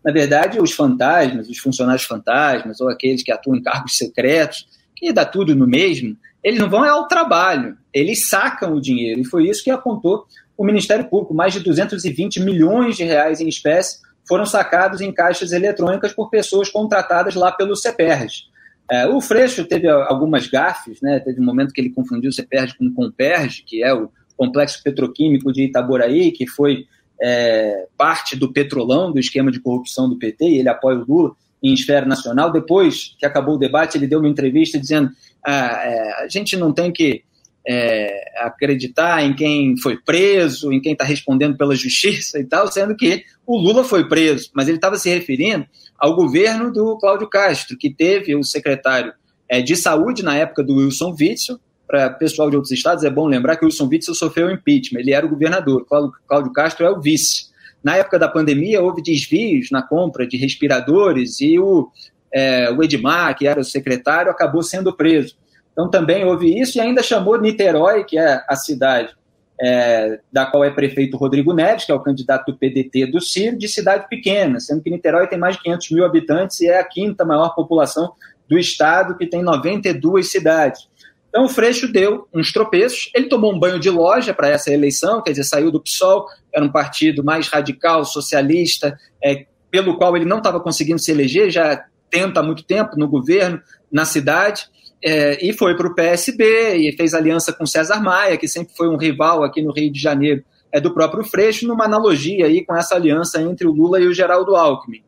[0.05, 5.13] Na verdade, os fantasmas, os funcionários fantasmas, ou aqueles que atuam em cargos secretos, que
[5.13, 9.21] dá tudo no mesmo, eles não vão ao trabalho, eles sacam o dinheiro.
[9.21, 11.35] E foi isso que apontou o Ministério Público.
[11.35, 16.69] Mais de 220 milhões de reais em espécie foram sacados em caixas eletrônicas por pessoas
[16.69, 18.49] contratadas lá pelo CEPERS.
[18.91, 21.21] É, o Freixo teve algumas gafes, né?
[21.21, 24.83] teve um momento que ele confundiu o CEPERS com o Comperj, que é o complexo
[24.83, 26.87] petroquímico de Itaboraí, que foi
[27.21, 31.33] é, parte do petrolão, do esquema de corrupção do PT, e ele apoia o Lula
[31.63, 32.53] em esfera nacional.
[32.53, 35.11] Depois que acabou o debate, ele deu uma entrevista dizendo:
[35.45, 37.23] ah, é, a gente não tem que
[37.67, 42.97] é, acreditar em quem foi preso, em quem está respondendo pela justiça e tal, sendo
[42.97, 45.67] que o Lula foi preso, mas ele estava se referindo
[45.99, 49.13] ao governo do Cláudio Castro, que teve o secretário
[49.49, 53.27] é, de saúde na época do Wilson Witzel, para pessoal de outros estados, é bom
[53.27, 57.01] lembrar que o Wilson Witzel sofreu impeachment, ele era o governador, Cláudio Castro é o
[57.01, 57.48] vice.
[57.83, 61.90] Na época da pandemia, houve desvios na compra de respiradores e o,
[62.33, 65.37] é, o Edmar, que era o secretário, acabou sendo preso.
[65.72, 69.16] Então também houve isso e ainda chamou Niterói, que é a cidade
[69.61, 73.57] é, da qual é prefeito Rodrigo Neves, que é o candidato do PDT do Ciro,
[73.57, 76.85] de cidade pequena, sendo que Niterói tem mais de 500 mil habitantes e é a
[76.85, 78.12] quinta maior população
[78.48, 80.88] do estado, que tem 92 cidades.
[81.29, 85.23] Então o Freixo deu uns tropeços, ele tomou um banho de loja para essa eleição,
[85.23, 90.25] quer dizer, saiu do PSOL, era um partido mais radical, socialista, é, pelo qual ele
[90.25, 93.61] não estava conseguindo se eleger, já tenta há muito tempo no governo,
[93.93, 94.67] na cidade,
[95.05, 98.88] é, e foi para o PSB e fez aliança com César Maia, que sempre foi
[98.88, 102.75] um rival aqui no Rio de Janeiro, é do próprio Freixo, numa analogia aí com
[102.77, 105.03] essa aliança entre o Lula e o Geraldo Alckmin.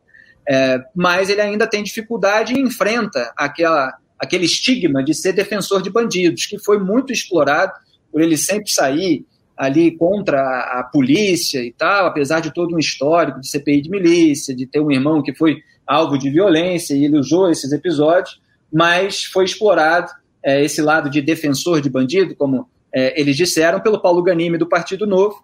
[0.47, 5.89] É, mas ele ainda tem dificuldade e enfrenta aquela aquele estigma de ser defensor de
[5.89, 7.73] bandidos, que foi muito explorado
[8.11, 9.25] por ele sempre sair
[9.57, 14.55] ali contra a polícia e tal, apesar de todo um histórico de CPI de milícia,
[14.55, 15.57] de ter um irmão que foi
[15.87, 18.39] alvo de violência e ele usou esses episódios,
[18.71, 20.11] mas foi explorado
[20.43, 24.67] é, esse lado de defensor de bandido, como é, eles disseram, pelo Paulo Ganime do
[24.67, 25.43] Partido Novo,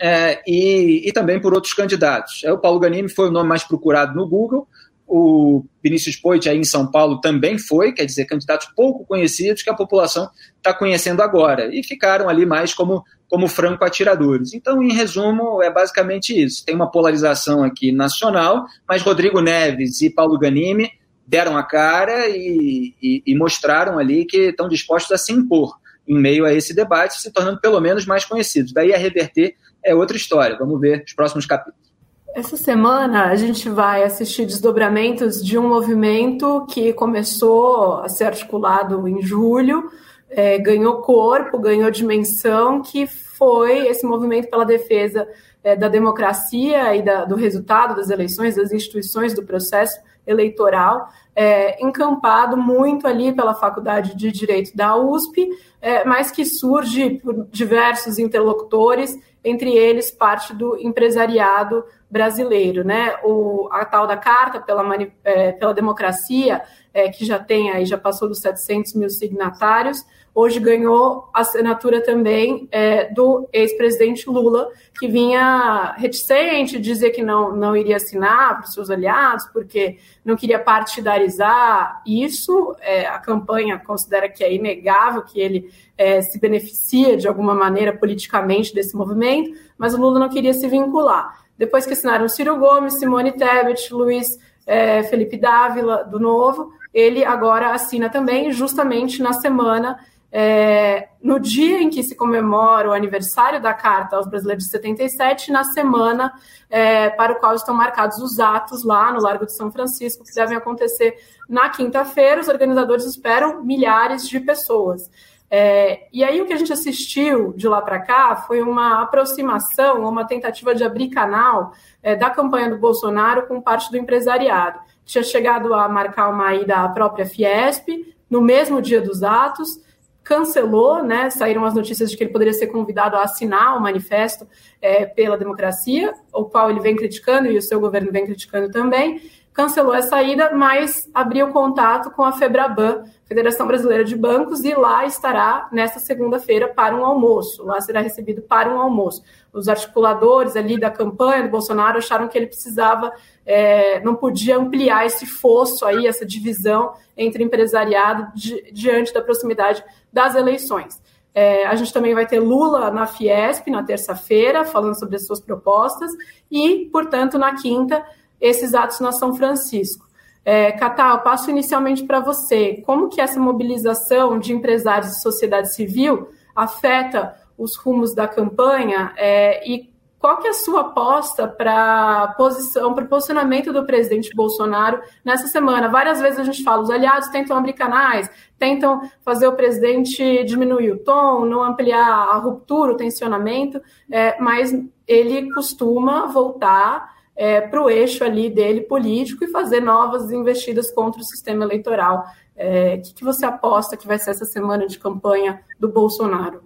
[0.00, 2.42] é, e, e, também por outros candidatos.
[2.44, 4.68] É, o Paulo Ganimi foi o nome mais procurado no Google,
[5.08, 9.70] o Vinícius Poit aí em São Paulo também foi, quer dizer, candidatos pouco conhecidos que
[9.70, 14.52] a população está conhecendo agora, e ficaram ali mais como, como franco-atiradores.
[14.52, 16.64] Então, em resumo, é basicamente isso.
[16.64, 20.90] Tem uma polarização aqui nacional, mas Rodrigo Neves e Paulo Ganimi
[21.26, 26.18] deram a cara e, e, e mostraram ali que estão dispostos a se impor em
[26.18, 28.72] meio a esse debate, se tornando pelo menos mais conhecidos.
[28.72, 30.56] Daí a reverter é outra história.
[30.58, 31.87] Vamos ver os próximos capítulos.
[32.34, 39.08] Essa semana a gente vai assistir desdobramentos de um movimento que começou a ser articulado
[39.08, 39.90] em julho,
[40.30, 45.26] é, ganhou corpo, ganhou dimensão, que foi esse movimento pela defesa
[45.64, 51.82] é, da democracia e da, do resultado das eleições, das instituições do processo eleitoral, é,
[51.82, 55.48] encampado muito ali pela Faculdade de Direito da USP,
[55.80, 62.84] é, mas que surge por diversos interlocutores, entre eles parte do empresariado brasileiro.
[62.84, 63.16] Né?
[63.24, 64.84] O, a tal da Carta pela,
[65.24, 70.60] é, pela Democracia, é, que já tem aí, já passou dos 700 mil signatários, hoje
[70.60, 74.68] ganhou a assinatura também é, do ex-presidente Lula,
[74.98, 80.36] que vinha reticente, dizer que não, não iria assinar para os seus aliados, porque não
[80.36, 82.74] queria partidarizar isso.
[82.80, 87.96] É, a campanha considera que é inegável que ele é, se beneficia de alguma maneira
[87.96, 91.47] politicamente desse movimento, mas o Lula não queria se vincular.
[91.58, 94.28] Depois que assinaram Ciro Gomes, Simone Tebet, Luiz
[94.66, 99.98] é, Felipe Dávila, do Novo, ele agora assina também, justamente na semana
[100.30, 105.50] é, no dia em que se comemora o aniversário da Carta aos Brasileiros de 77,
[105.50, 106.32] na semana
[106.68, 110.34] é, para o qual estão marcados os atos lá no Largo de São Francisco, que
[110.34, 111.16] devem acontecer
[111.48, 112.40] na quinta-feira.
[112.40, 115.10] Os organizadores esperam milhares de pessoas.
[115.50, 120.06] É, e aí o que a gente assistiu de lá para cá foi uma aproximação,
[120.06, 124.78] uma tentativa de abrir canal é, da campanha do Bolsonaro com parte do empresariado.
[125.04, 127.88] Tinha chegado a marcar uma ida à própria Fiesp
[128.28, 129.80] no mesmo dia dos atos,
[130.22, 131.30] cancelou, né?
[131.30, 134.46] Saíram as notícias de que ele poderia ser convidado a assinar o manifesto
[134.82, 139.22] é, pela democracia, o qual ele vem criticando e o seu governo vem criticando também.
[139.58, 145.04] Cancelou essa ida, mas abriu contato com a Febraban, Federação Brasileira de Bancos, e lá
[145.04, 147.64] estará nesta segunda-feira para um almoço.
[147.64, 149.20] Lá será recebido para um almoço.
[149.52, 153.12] Os articuladores ali da campanha do Bolsonaro acharam que ele precisava,
[153.44, 159.82] é, não podia ampliar esse fosso aí, essa divisão entre empresariado di, diante da proximidade
[160.12, 161.02] das eleições.
[161.34, 165.40] É, a gente também vai ter Lula na Fiesp na terça-feira, falando sobre as suas
[165.40, 166.12] propostas,
[166.48, 168.04] e, portanto, na quinta,
[168.40, 170.06] esses atos na São Francisco.
[170.44, 172.82] É, Catal, passo inicialmente para você.
[172.86, 179.68] Como que essa mobilização de empresários e sociedade civil afeta os rumos da campanha é,
[179.68, 185.00] e qual que é a sua aposta para posição, para o posicionamento do presidente Bolsonaro
[185.24, 185.88] nessa semana?
[185.88, 190.90] Várias vezes a gente fala, os aliados tentam abrir canais, tentam fazer o presidente diminuir
[190.90, 194.72] o tom, não ampliar a ruptura, o tensionamento, é, mas
[195.06, 201.20] ele costuma voltar é, para o eixo ali dele político e fazer novas investidas contra
[201.20, 202.26] o sistema eleitoral.
[202.56, 206.64] É, o que, que você aposta que vai ser essa semana de campanha do Bolsonaro?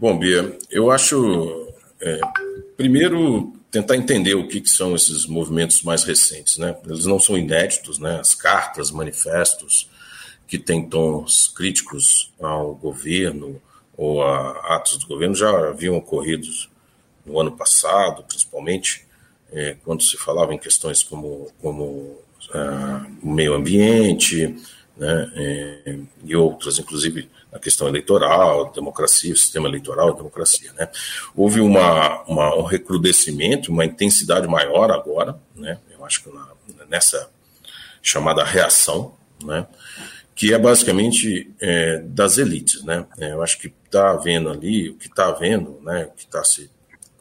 [0.00, 1.68] Bom, Bia, eu acho
[2.00, 2.20] é,
[2.74, 6.56] primeiro, tentar entender o que, que, são esses movimentos mais recentes.
[6.56, 6.74] Né?
[6.86, 8.18] Eles não são inéditos, né?
[8.18, 9.90] as cartas, manifestos
[10.46, 13.60] que têm tons críticos ao governo
[13.94, 16.48] ou a atos do governo já haviam ocorrido
[17.26, 19.06] no ano passado, principalmente
[19.52, 22.18] é, quando se falava em questões como, como
[22.52, 24.54] ah, o meio ambiente
[24.98, 25.30] né?
[25.36, 30.72] É, e outras, inclusive a questão eleitoral, democracia, sistema eleitoral, democracia.
[30.72, 30.88] Né?
[31.36, 35.78] Houve uma, uma, um recrudescimento, uma intensidade maior agora, né?
[35.90, 36.48] eu acho que na,
[36.88, 37.30] nessa
[38.02, 39.66] chamada reação, né?
[40.34, 42.82] que é basicamente é, das elites.
[42.82, 43.06] Né?
[43.18, 46.06] É, eu acho que está havendo ali, o que está havendo, né?
[46.06, 46.68] o que está se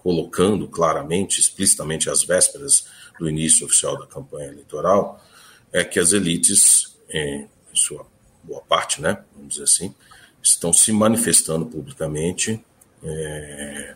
[0.07, 2.85] colocando claramente, explicitamente às vésperas
[3.19, 5.21] do início oficial da campanha eleitoral,
[5.73, 8.07] é que as elites, em sua
[8.41, 9.93] boa parte, né, vamos dizer assim,
[10.41, 12.63] estão se manifestando publicamente
[13.03, 13.95] é,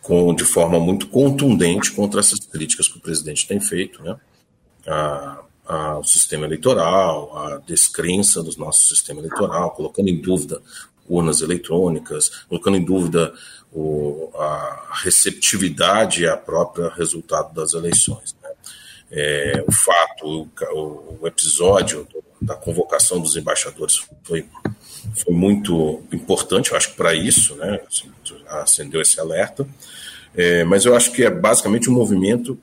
[0.00, 4.18] com, de forma muito contundente contra essas críticas que o presidente tem feito, né?
[4.86, 10.62] A, ao sistema eleitoral, a descrença do nosso sistema eleitoral, colocando em dúvida
[11.08, 13.34] urnas eletrônicas, colocando em dúvida
[13.76, 18.34] o, a receptividade a própria resultado das eleições.
[18.42, 18.50] Né?
[19.10, 22.08] É, o fato, o, o episódio
[22.40, 24.46] da convocação dos embaixadores foi
[25.14, 28.10] foi muito importante, eu acho para isso, né, assim,
[28.48, 29.66] acendeu esse alerta.
[30.34, 32.58] É, mas eu acho que é basicamente um movimento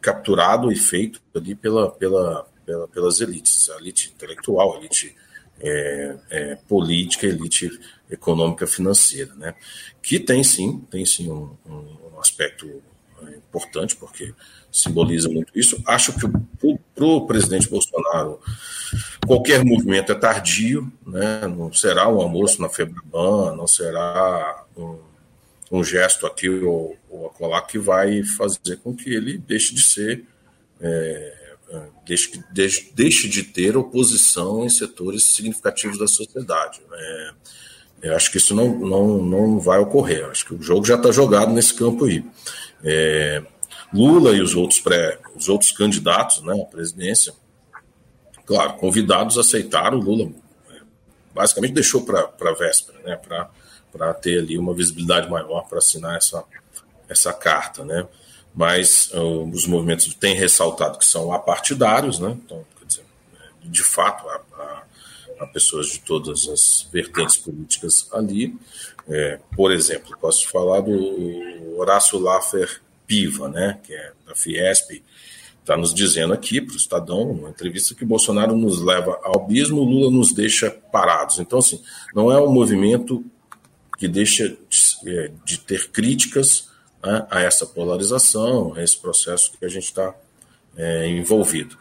[0.00, 5.16] capturado e feito ali pela, pela, pela pelas elites, a elite intelectual, a elite
[5.60, 7.70] é, é, política, a elite
[8.10, 9.54] econômica financeira, né?
[10.02, 12.82] Que tem sim, tem sim um, um aspecto
[13.26, 14.34] é, importante, porque
[14.70, 15.82] simboliza muito isso.
[15.86, 16.28] Acho que
[16.94, 18.40] para o presidente Bolsonaro,
[19.26, 21.46] qualquer movimento é tardio, né?
[21.46, 24.98] não será um almoço na Febraban, não será um,
[25.70, 30.24] um gesto aqui ou, ou acolá que vai fazer com que ele deixe de ser,
[30.80, 36.80] é, é deixe, deixe, deixe de ter oposição em setores significativos da sociedade.
[36.90, 37.34] Né?
[38.02, 40.20] Eu acho que isso não, não, não vai ocorrer.
[40.20, 42.24] Eu acho que o jogo já está jogado nesse campo aí.
[42.84, 43.42] É,
[43.92, 47.32] Lula e os outros, pré, os outros candidatos né, à presidência,
[48.46, 50.30] claro, convidados aceitaram, o Lula
[50.70, 50.80] é,
[51.34, 53.16] basicamente deixou para a véspera, né,
[53.90, 56.44] para ter ali uma visibilidade maior para assinar essa,
[57.08, 57.84] essa carta.
[57.84, 58.06] Né?
[58.54, 62.36] Mas uh, os movimentos têm ressaltado que são apartidários, né?
[62.44, 63.04] então, quer dizer,
[63.62, 64.82] de fato, há, há,
[65.38, 68.56] há pessoas de todas as vertentes políticas ali.
[69.08, 75.02] É, por exemplo, posso falar do Horácio Laffer Piva, né, que é da Fiesp,
[75.60, 79.82] está nos dizendo aqui para o Estadão, uma entrevista, que Bolsonaro nos leva ao abismo,
[79.82, 81.38] Lula nos deixa parados.
[81.38, 81.82] Então, assim,
[82.14, 83.24] não é um movimento
[83.98, 86.68] que deixa de, é, de ter críticas
[87.04, 90.14] né, a essa polarização, a esse processo que a gente está
[90.76, 91.76] é, envolvido.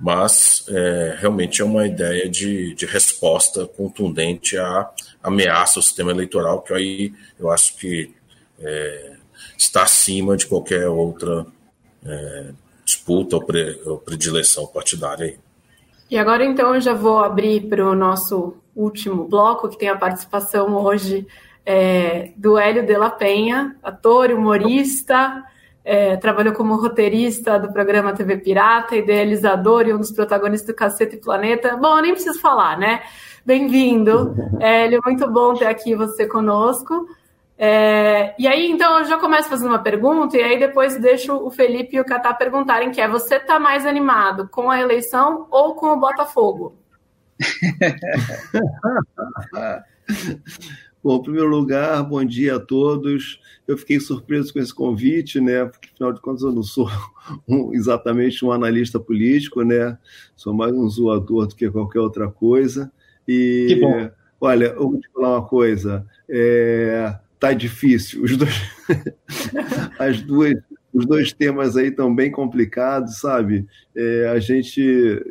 [0.00, 4.90] Mas é, realmente é uma ideia de, de resposta contundente à
[5.22, 8.10] ameaça ao sistema eleitoral, que aí eu acho que
[8.58, 9.12] é,
[9.58, 11.46] está acima de qualquer outra
[12.04, 12.50] é,
[12.84, 15.26] disputa ou, pre, ou predileção partidária.
[15.26, 15.38] Aí.
[16.10, 19.96] E agora, então, eu já vou abrir para o nosso último bloco, que tem a
[19.96, 21.26] participação hoje
[21.64, 25.44] é, do Hélio de la Penha, ator, humorista,
[25.90, 31.16] é, trabalhou como roteirista do programa TV Pirata, idealizador e um dos protagonistas do Cacete
[31.16, 31.76] Planeta.
[31.76, 33.02] Bom, eu nem preciso falar, né?
[33.44, 34.32] Bem-vindo,
[34.62, 37.08] Hélio, muito bom ter aqui você conosco.
[37.58, 41.50] É, e aí, então, eu já começo fazendo uma pergunta, e aí depois deixo o
[41.50, 45.74] Felipe e o Catá perguntarem, que é, você está mais animado com a eleição ou
[45.74, 46.78] com o Botafogo?
[51.02, 53.40] Bom, em primeiro lugar, bom dia a todos.
[53.66, 55.64] Eu fiquei surpreso com esse convite, né?
[55.64, 56.90] Porque, afinal de contas, eu não sou
[57.48, 59.96] um, exatamente um analista político, né?
[60.36, 62.92] Sou mais um zoador do que qualquer outra coisa.
[63.26, 64.10] E, que bom.
[64.40, 66.06] olha, eu vou te falar uma coisa.
[66.28, 68.22] É, tá difícil.
[68.22, 68.54] Os dois,
[69.98, 70.54] as duas,
[70.92, 73.66] os dois temas aí estão bem complicados, sabe?
[73.94, 74.80] É, a gente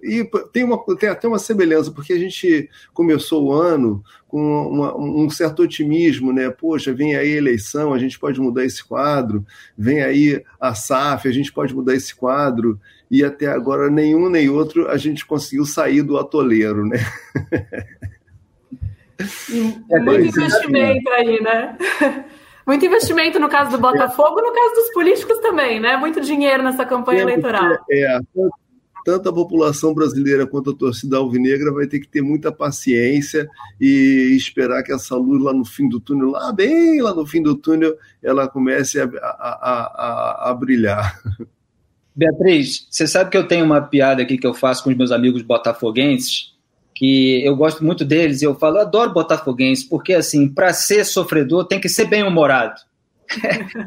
[0.03, 4.97] e tem uma tem até uma semelhança porque a gente começou o ano com uma,
[4.97, 6.49] um certo otimismo, né?
[6.49, 9.45] Poxa, vem aí a eleição, a gente pode mudar esse quadro.
[9.77, 12.79] Vem aí a SAF, a gente pode mudar esse quadro.
[13.11, 16.97] E até agora nenhum nem outro a gente conseguiu sair do atoleiro, né?
[19.91, 21.77] É muito investimento aí, né?
[22.69, 25.97] Muito investimento no caso do Botafogo, no caso dos políticos também, né?
[25.97, 27.75] Muito dinheiro nessa campanha é, eleitoral.
[27.89, 28.19] É,
[29.03, 33.49] tanto a população brasileira quanto a torcida alvinegra vai ter que ter muita paciência
[33.81, 37.41] e esperar que essa luz lá no fim do túnel, lá bem lá no fim
[37.41, 41.19] do túnel, ela comece a, a, a, a brilhar.
[42.15, 45.11] Beatriz, você sabe que eu tenho uma piada aqui que eu faço com os meus
[45.11, 46.53] amigos botafoguenses,
[46.99, 51.05] que eu gosto muito deles e eu falo, eu adoro botafoguense, porque assim, para ser
[51.05, 52.81] sofredor tem que ser bem-humorado.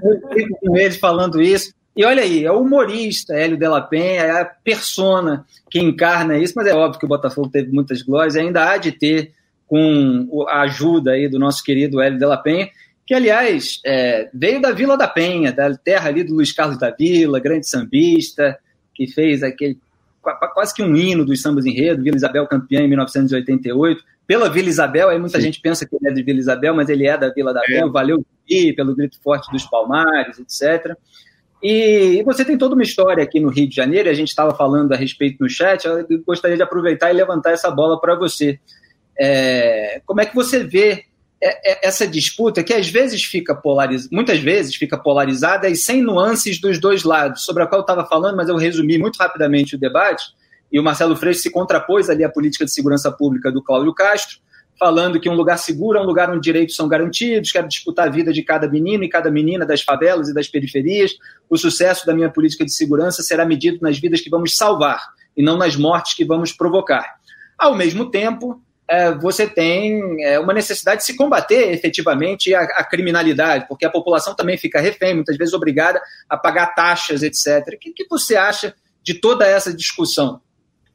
[0.02, 1.74] eu fico com eles falando isso.
[1.94, 6.54] E olha aí, é o humorista Hélio Della Penha, é a persona que encarna isso,
[6.56, 9.32] mas é óbvio que o Botafogo teve muitas glórias ainda há de ter
[9.66, 12.70] com a ajuda aí do nosso querido Hélio Della Penha,
[13.06, 16.88] que aliás é, veio da Vila da Penha, da terra ali do Luiz Carlos da
[16.88, 18.58] Vila, grande sambista,
[18.94, 19.78] que fez aquele
[20.22, 25.08] quase que um hino dos sambas enredo, Vila Isabel campeã em 1988, pela Vila Isabel,
[25.08, 25.44] aí muita Sim.
[25.44, 27.86] gente pensa que ele é de Vila Isabel, mas ele é da Vila da é.
[27.88, 28.24] valeu
[28.76, 30.94] pelo grito forte dos Palmares, etc.
[31.62, 34.92] E você tem toda uma história aqui no Rio de Janeiro, a gente estava falando
[34.92, 38.58] a respeito no chat, eu gostaria de aproveitar e levantar essa bola para você.
[39.18, 41.04] É, como é que você vê
[41.82, 46.78] essa disputa que às vezes fica polarizada, muitas vezes fica polarizada e sem nuances dos
[46.78, 50.24] dois lados, sobre a qual eu estava falando, mas eu resumi muito rapidamente o debate,
[50.70, 54.38] e o Marcelo Freixo se contrapôs ali à política de segurança pública do Cláudio Castro,
[54.78, 58.10] falando que um lugar seguro é um lugar onde direitos são garantidos, quero disputar a
[58.10, 61.12] vida de cada menino e cada menina das favelas e das periferias,
[61.50, 65.00] o sucesso da minha política de segurança será medido nas vidas que vamos salvar
[65.36, 67.16] e não nas mortes que vamos provocar.
[67.58, 68.71] Ao mesmo tempo, é,
[69.20, 74.34] você tem é, uma necessidade de se combater efetivamente a, a, criminalidade, porque a população
[74.34, 77.74] também fica refém, muitas vezes obrigada a pagar taxas, etc.
[77.74, 80.40] O que, que você acha de toda essa discussão?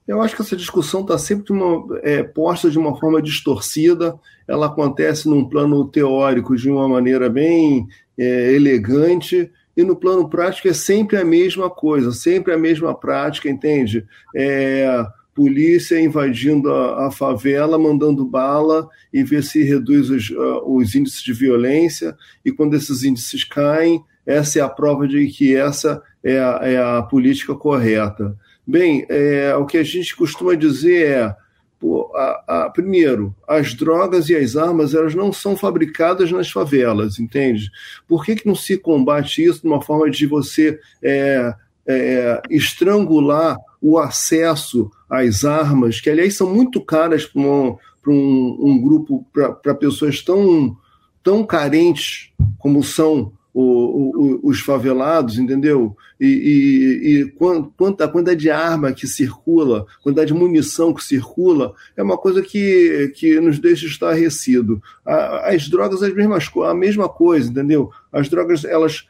[0.07, 4.17] Eu acho que essa discussão está sempre uma, é, posta de uma forma distorcida,
[4.47, 10.67] ela acontece num plano teórico de uma maneira bem é, elegante, e no plano prático
[10.67, 14.05] é sempre a mesma coisa, sempre a mesma prática, entende?
[14.35, 15.05] É,
[15.37, 21.21] polícia invadindo a, a, favela, mandando bala e ver se reduz os, uh, os índices
[21.21, 26.39] de violência, e quando esses índices caem, essa é a prova de que essa é
[26.39, 28.35] a, é a política correta.
[28.65, 31.35] Bem, é, o que a gente costuma dizer é,
[31.79, 37.69] pô, a, primeiro, as drogas e as armas elas não são fabricadas nas favelas, entende?
[38.07, 41.53] Por que, que não se combate isso de uma forma de você é,
[41.87, 47.77] é, estrangular o acesso às armas, que aliás são muito caras para um,
[48.07, 50.75] um, grupo, para pessoas tão,
[51.23, 55.95] tão carentes como são o, o, os favelados, entendeu?
[56.19, 61.73] E, e, e quanto, a quantidade de arma que circula, quantidade de munição que circula,
[61.95, 64.81] é uma coisa que, que nos deixa estarrecido.
[65.05, 67.89] As drogas, as mesmas, a mesma coisa, entendeu?
[68.11, 69.07] As drogas, elas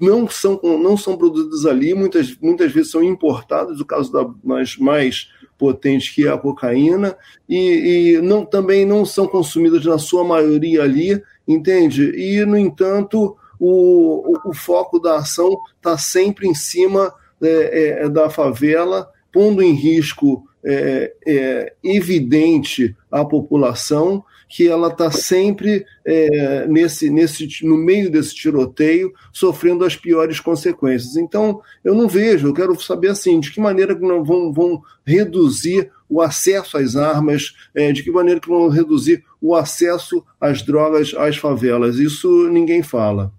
[0.00, 4.76] não são, não são produzidas ali, muitas, muitas vezes são importadas, no caso da mais,
[4.76, 7.16] mais potente que é a cocaína,
[7.48, 12.10] e, e não, também não são consumidas na sua maioria ali, entende?
[12.16, 17.12] E, no entanto, o, o, o foco da ação está sempre em cima
[17.42, 25.10] é, é, da favela, pondo em risco é, é evidente a população, que ela está
[25.10, 31.16] sempre é, nesse, nesse, no meio desse tiroteio, sofrendo as piores consequências.
[31.16, 34.80] Então, eu não vejo, eu quero saber assim, de que maneira que não vão, vão
[35.04, 40.62] reduzir o acesso às armas, é, de que maneira que vão reduzir o acesso às
[40.62, 41.96] drogas às favelas.
[41.96, 43.32] Isso ninguém fala.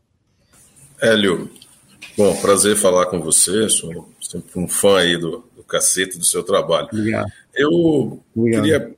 [1.01, 1.49] Hélio,
[2.17, 3.69] bom, prazer falar com você.
[3.69, 6.89] Sou sempre um fã aí do, do cacete do seu trabalho.
[6.91, 7.31] Obrigado.
[7.55, 8.63] Eu Obrigado.
[8.63, 8.95] queria,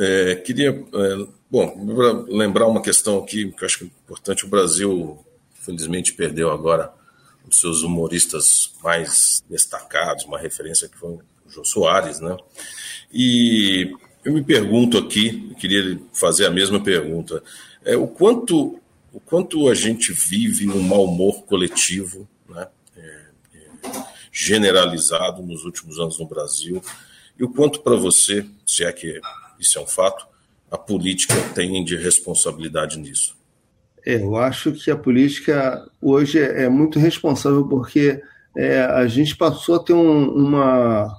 [0.00, 4.46] é, queria é, bom, lembrar uma questão aqui que eu acho é importante.
[4.46, 5.18] O Brasil,
[5.60, 6.90] infelizmente, perdeu agora
[7.44, 12.34] um dos seus humoristas mais destacados, uma referência que foi o Jô Soares, né?
[13.12, 13.92] E
[14.24, 17.42] eu me pergunto aqui, queria fazer a mesma pergunta,
[17.84, 18.80] é, o quanto
[19.12, 23.24] o quanto a gente vive um mau humor coletivo, né, é,
[23.54, 23.68] é,
[24.30, 26.80] generalizado nos últimos anos no Brasil,
[27.36, 29.20] e o quanto para você, se é que
[29.60, 30.26] isso é um fato,
[30.70, 33.36] a política tem de responsabilidade nisso.
[34.04, 38.20] Eu acho que a política hoje é, é muito responsável porque
[38.56, 41.14] é, a gente passou a ter um, uma,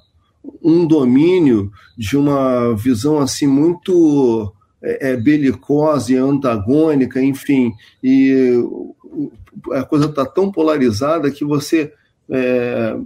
[0.60, 7.72] um domínio de uma visão assim muito é, é, belicosa e antagônica, enfim,
[8.02, 8.58] e
[9.72, 11.92] a coisa está tão polarizada que você
[12.30, 12.96] é,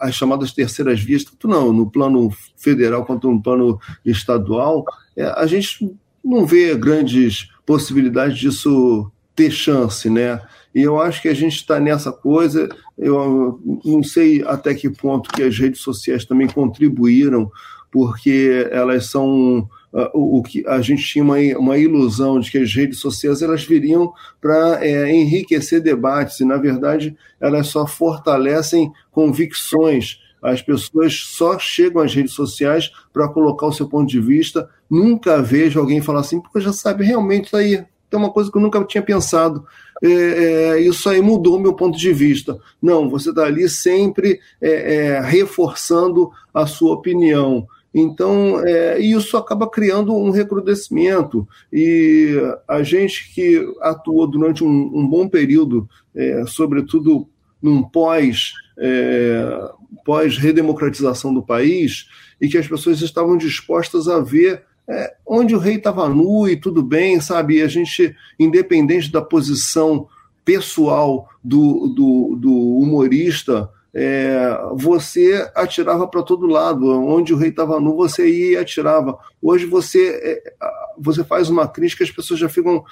[0.00, 4.84] as chamadas terceiras vias, tanto não no plano federal quanto no plano estadual,
[5.16, 5.90] é, a gente
[6.24, 10.40] não vê grandes possibilidades disso ter chance, né?
[10.74, 12.68] E eu acho que a gente está nessa coisa.
[12.96, 17.50] Eu não sei até que ponto que as redes sociais também contribuíram,
[17.90, 22.58] porque elas são Uh, o, o, que a gente tinha uma, uma ilusão de que
[22.58, 28.92] as redes sociais elas viriam para é, enriquecer debates e na verdade elas só fortalecem
[29.10, 34.70] convicções as pessoas só chegam às redes sociais para colocar o seu ponto de vista
[34.88, 38.56] nunca vejo alguém falar assim porque já sabe realmente isso aí é uma coisa que
[38.56, 39.66] eu nunca tinha pensado
[40.02, 42.58] é, é, isso aí mudou meu ponto de vista.
[42.80, 47.66] Não, você está ali sempre é, é, reforçando a sua opinião.
[47.92, 51.46] Então, é, isso acaba criando um recrudescimento.
[51.72, 52.36] E
[52.66, 57.28] a gente que atuou durante um, um bom período, é, sobretudo
[57.60, 59.70] num pós, é,
[60.04, 62.06] pós-redemocratização do país,
[62.40, 66.56] e que as pessoas estavam dispostas a ver é, onde o rei estava nu e
[66.56, 67.58] tudo bem, sabe?
[67.58, 70.08] E a gente, independente da posição
[70.44, 76.88] pessoal do, do, do humorista, é, você atirava para todo lado.
[76.88, 79.18] Onde o rei estava nu, você ia e atirava.
[79.42, 80.54] Hoje você, é,
[80.98, 82.84] você faz uma crítica, as pessoas já ficam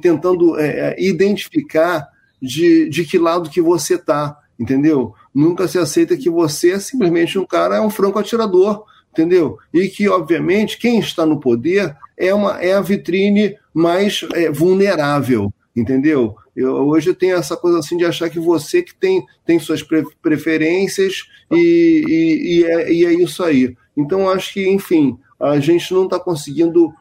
[0.00, 2.06] tentando é, é, identificar
[2.40, 5.14] de, de que lado que você está, entendeu?
[5.34, 9.58] Nunca se aceita que você é simplesmente um cara, é um franco atirador, entendeu?
[9.72, 15.52] E que, obviamente, quem está no poder é, uma, é a vitrine mais é, vulnerável,
[15.74, 16.36] entendeu?
[16.54, 19.82] Eu, hoje eu tenho essa coisa assim de achar que você que tem, tem suas
[20.22, 23.76] preferências e, e, e, é, e é isso aí.
[23.96, 26.92] Então, acho que, enfim, a gente não está conseguindo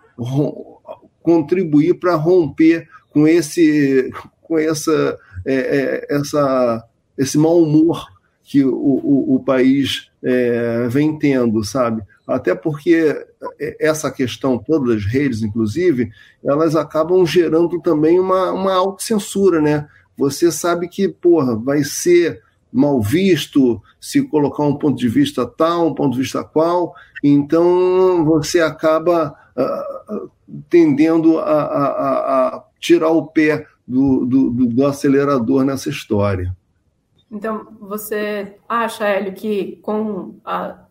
[1.22, 4.12] contribuir para romper com esse,
[4.42, 5.54] com essa, é,
[6.10, 6.84] é, essa,
[7.18, 8.08] esse mau humor
[8.44, 12.02] que o, o, o país é, vem tendo, sabe?
[12.28, 13.26] Até porque
[13.80, 16.12] essa questão toda das redes, inclusive,
[16.44, 19.88] elas acabam gerando também uma, uma autocensura, né?
[20.18, 22.42] Você sabe que, porra, vai ser
[22.72, 28.26] mal visto se colocar um ponto de vista tal, um ponto de vista qual, então
[28.26, 30.30] você acaba uh,
[30.70, 31.88] tendendo a, a,
[32.48, 36.56] a, tirar o pé do, do, do acelerador nessa história.
[37.34, 40.86] Então, você acha, Hélio, que com a,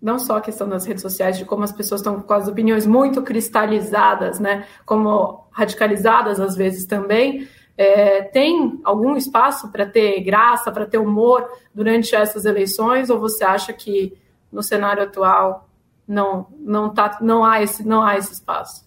[0.00, 2.86] não só a questão das redes sociais, de como as pessoas estão com as opiniões
[2.86, 10.70] muito cristalizadas, né, como radicalizadas às vezes também, é, tem algum espaço para ter graça,
[10.70, 14.16] para ter humor durante essas eleições, ou você acha que
[14.52, 15.68] no cenário atual
[16.06, 18.86] não, não, tá, não, há, esse, não há esse espaço?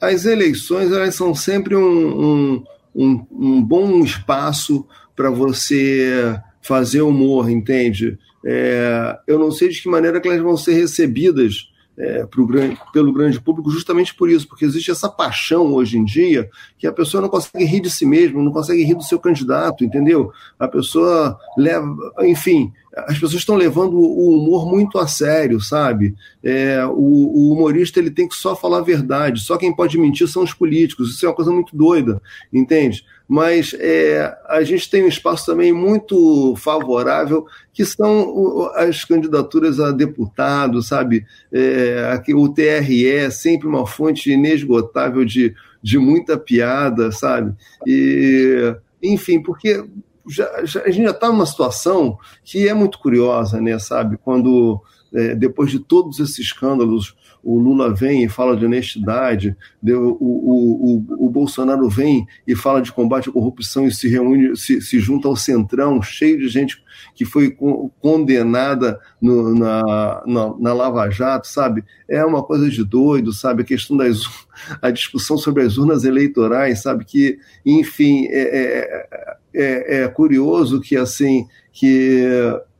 [0.00, 4.86] As eleições elas são sempre um, um, um, um bom espaço
[5.18, 8.16] para você fazer humor, entende?
[8.46, 13.12] É, eu não sei de que maneira que elas vão ser recebidas é, grande, pelo
[13.12, 16.48] grande público, justamente por isso, porque existe essa paixão hoje em dia
[16.78, 19.84] que a pessoa não consegue rir de si mesma, não consegue rir do seu candidato,
[19.84, 20.30] entendeu?
[20.56, 22.72] A pessoa leva, enfim,
[23.06, 26.14] as pessoas estão levando o humor muito a sério, sabe?
[26.42, 30.28] É, o, o, humorista ele tem que só falar a verdade, só quem pode mentir
[30.28, 32.20] são os políticos, isso é uma coisa muito doida,
[32.52, 33.04] entende?
[33.28, 39.92] mas é, a gente tem um espaço também muito favorável, que são as candidaturas a
[39.92, 41.26] deputado, sabe?
[41.52, 47.54] É, o TRE sempre uma fonte inesgotável de, de muita piada, sabe?
[47.86, 49.84] E, enfim, porque
[50.28, 54.16] já, já, a gente já está numa situação que é muito curiosa, né, sabe?
[54.16, 54.80] Quando,
[55.12, 61.04] é, depois de todos esses escândalos, o Lula vem e fala de honestidade, o, o,
[61.18, 64.98] o, o, Bolsonaro vem e fala de combate à corrupção e se reúne, se, se
[64.98, 66.82] junta ao centrão, cheio de gente
[67.14, 67.56] que foi
[68.00, 71.84] condenada no, na, na, na, Lava Jato, sabe?
[72.08, 73.62] É uma coisa de doido, sabe?
[73.62, 74.22] A questão das
[74.82, 77.04] a discussão sobre as urnas eleitorais, sabe?
[77.04, 82.24] Que, enfim, é, é, é, é curioso que assim que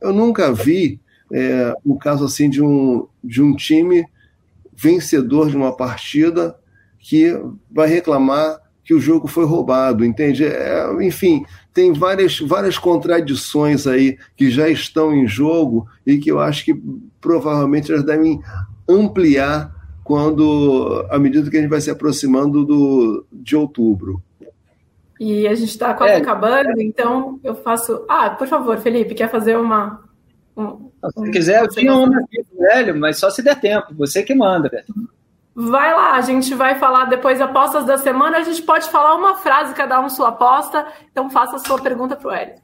[0.01, 0.99] eu nunca vi
[1.31, 4.05] é, um caso assim de um, de um time
[4.81, 6.55] vencedor de uma partida
[6.99, 7.37] que
[7.69, 10.45] vai reclamar que o jogo foi roubado, entende?
[10.45, 16.39] É, enfim, tem várias, várias contradições aí que já estão em jogo e que eu
[16.39, 16.81] acho que
[17.21, 18.41] provavelmente elas devem
[18.87, 19.71] ampliar
[20.03, 24.23] quando à medida que a gente vai se aproximando do, de outubro.
[25.19, 26.17] E a gente está quase é.
[26.17, 28.05] acabando, então eu faço.
[28.09, 30.01] Ah, por favor, Felipe, quer fazer uma,
[31.07, 33.93] se quiser, eu tinha uma aqui, velho, mas só se der tempo.
[33.95, 34.85] Você que manda, velho.
[35.55, 38.37] Vai lá, a gente vai falar depois apostas da semana.
[38.37, 40.85] A gente pode falar uma frase, cada um sua aposta.
[41.11, 42.55] Então faça a sua pergunta para o Hélio.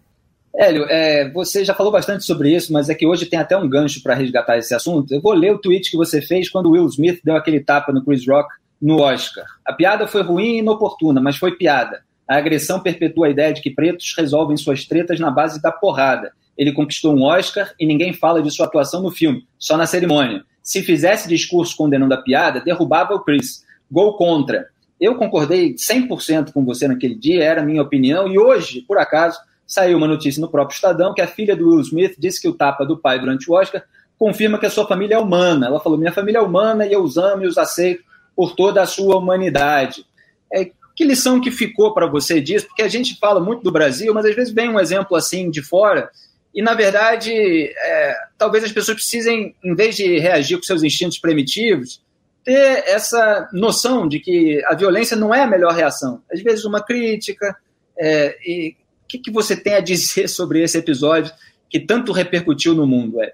[0.55, 3.67] Hélio, é, você já falou bastante sobre isso, mas é que hoje tem até um
[3.67, 5.13] gancho para resgatar esse assunto.
[5.13, 8.03] Eu vou ler o tweet que você fez quando Will Smith deu aquele tapa no
[8.03, 8.47] Chris Rock
[8.81, 9.45] no Oscar.
[9.65, 12.03] A piada foi ruim e inoportuna, mas foi piada.
[12.27, 16.31] A agressão perpetua a ideia de que pretos resolvem suas tretas na base da porrada
[16.57, 20.43] ele conquistou um Oscar e ninguém fala de sua atuação no filme, só na cerimônia.
[20.61, 23.63] Se fizesse discurso condenando a piada, derrubava o Chris.
[23.91, 24.67] Gol contra.
[24.99, 29.37] Eu concordei 100% com você naquele dia, era a minha opinião, e hoje, por acaso,
[29.67, 32.53] saiu uma notícia no próprio Estadão que a filha do Will Smith disse que o
[32.53, 33.83] tapa do pai durante o Oscar
[34.17, 35.67] confirma que a sua família é humana.
[35.67, 38.03] Ela falou: minha família é humana e eu os amo e os aceito
[38.35, 40.05] por toda a sua humanidade.
[40.51, 42.67] É, que lição que ficou para você disso?
[42.67, 45.61] Porque a gente fala muito do Brasil, mas às vezes vem um exemplo assim de
[45.61, 46.09] fora
[46.55, 51.19] e, na verdade, é, talvez as pessoas precisem, em vez de reagir com seus instintos
[51.19, 52.01] primitivos,
[52.45, 56.21] ter essa noção de que a violência não é a melhor reação.
[56.31, 57.57] Às vezes, uma crítica.
[57.99, 61.33] É, e o que, que, você tem a dizer sobre esse episódio
[61.69, 63.21] que tanto repercutiu no mundo?
[63.21, 63.33] É?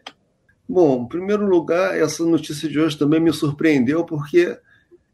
[0.68, 4.58] Bom, em primeiro lugar, essa notícia de hoje também me surpreendeu, porque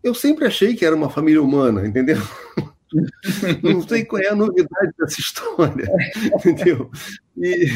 [0.02, 2.18] eu sempre achei que era uma família humana, entendeu?
[3.64, 5.88] Não sei qual é a novidade dessa história,
[6.34, 6.90] entendeu?
[7.38, 7.68] E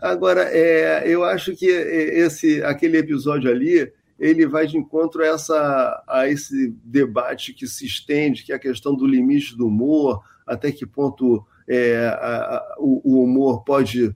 [0.00, 6.04] agora, é, eu acho que esse, aquele episódio ali, ele vai de encontro a, essa,
[6.08, 10.72] a esse debate que se estende, que é a questão do limite do humor, até
[10.72, 14.14] que ponto é, a, a, o, o humor pode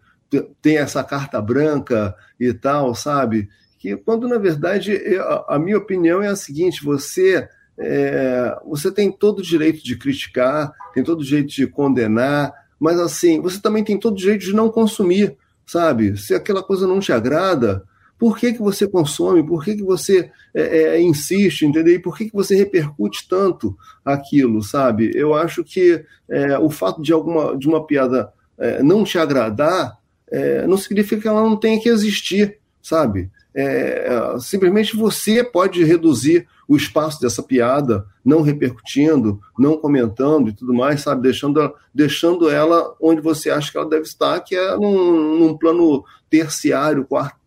[0.61, 3.49] ter essa carta branca e tal, sabe?
[3.79, 7.49] Que quando na verdade a, a minha opinião é a seguinte: você
[7.79, 12.99] é, você tem todo o direito de criticar, tem todo o direito de condenar, mas
[12.99, 16.17] assim, você também tem todo o direito de não consumir, sabe?
[16.17, 17.85] Se aquela coisa não te agrada,
[18.19, 19.47] Por que, que você consome?
[19.47, 21.95] Por que, que você é, é, insiste, entendeu?
[21.95, 25.11] E por que, que você repercute tanto aquilo, sabe?
[25.15, 29.99] Eu acho que é, o fato de alguma de uma piada é, não te agradar
[30.31, 33.31] é, não significa que ela não tenha que existir, sabe?
[33.59, 40.75] É, simplesmente você pode reduzir o espaço dessa piada, não repercutindo, não comentando e tudo
[40.75, 41.23] mais, sabe?
[41.23, 46.05] Deixando, deixando ela onde você acha que ela deve estar, que é num, num plano
[46.29, 47.39] terciário, quarto,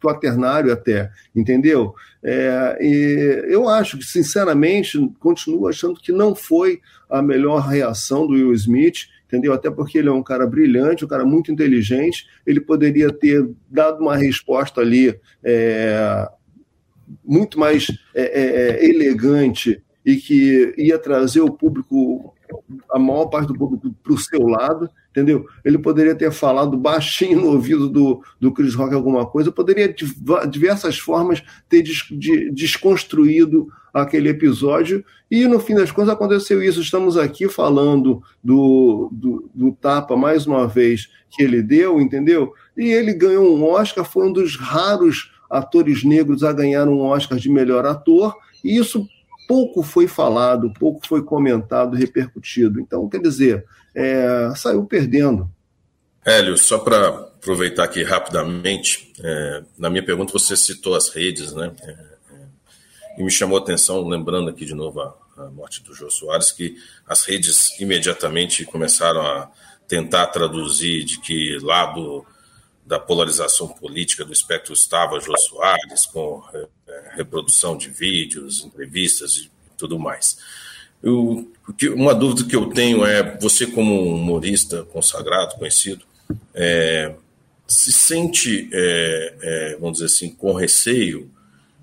[0.00, 1.94] quaternário até, entendeu?
[2.22, 8.34] É, e eu acho que, sinceramente, continuo achando que não foi a melhor reação do
[8.34, 9.52] Will Smith, entendeu?
[9.52, 14.00] Até porque ele é um cara brilhante, um cara muito inteligente, ele poderia ter dado
[14.00, 15.14] uma resposta ali
[15.44, 16.26] é,
[17.24, 22.34] muito mais é, é, é, elegante e que ia trazer o público,
[22.90, 24.88] a maior parte do público, para o seu lado,
[25.18, 25.46] entendeu?
[25.64, 30.06] Ele poderia ter falado baixinho no ouvido do, do Chris Rock alguma coisa, poderia de
[30.48, 36.80] diversas formas ter des, de, desconstruído aquele episódio e no fim das contas aconteceu isso.
[36.80, 42.52] Estamos aqui falando do, do, do tapa mais uma vez que ele deu, entendeu?
[42.76, 47.38] E ele ganhou um Oscar, foi um dos raros atores negros a ganhar um Oscar
[47.38, 49.08] de melhor ator, e isso
[49.48, 52.78] pouco foi falado, pouco foi comentado, repercutido.
[52.78, 53.64] Então, quer dizer,
[53.98, 55.50] é, saiu perdendo.
[56.24, 61.72] Hélio, só para aproveitar aqui rapidamente, é, na minha pergunta você citou as redes, né?
[61.82, 62.08] É, é
[63.18, 66.52] e me chamou a atenção, lembrando aqui de novo a, a morte do Jô Soares,
[66.52, 66.76] que
[67.06, 69.50] as redes imediatamente começaram a
[69.88, 72.24] tentar traduzir de que lado
[72.86, 76.68] da polarização política do espectro estava Jô Soares, com é,
[77.16, 80.38] reprodução de vídeos, entrevistas e tudo mais.
[81.02, 81.50] Eu,
[81.94, 86.04] uma dúvida que eu tenho é: você, como um humorista consagrado, conhecido,
[86.54, 87.14] é,
[87.66, 91.30] se sente, é, é, vamos dizer assim, com receio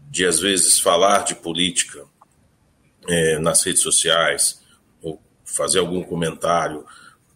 [0.09, 2.03] de, às vezes, falar de política
[3.07, 4.61] é, nas redes sociais,
[5.01, 6.85] ou fazer algum comentário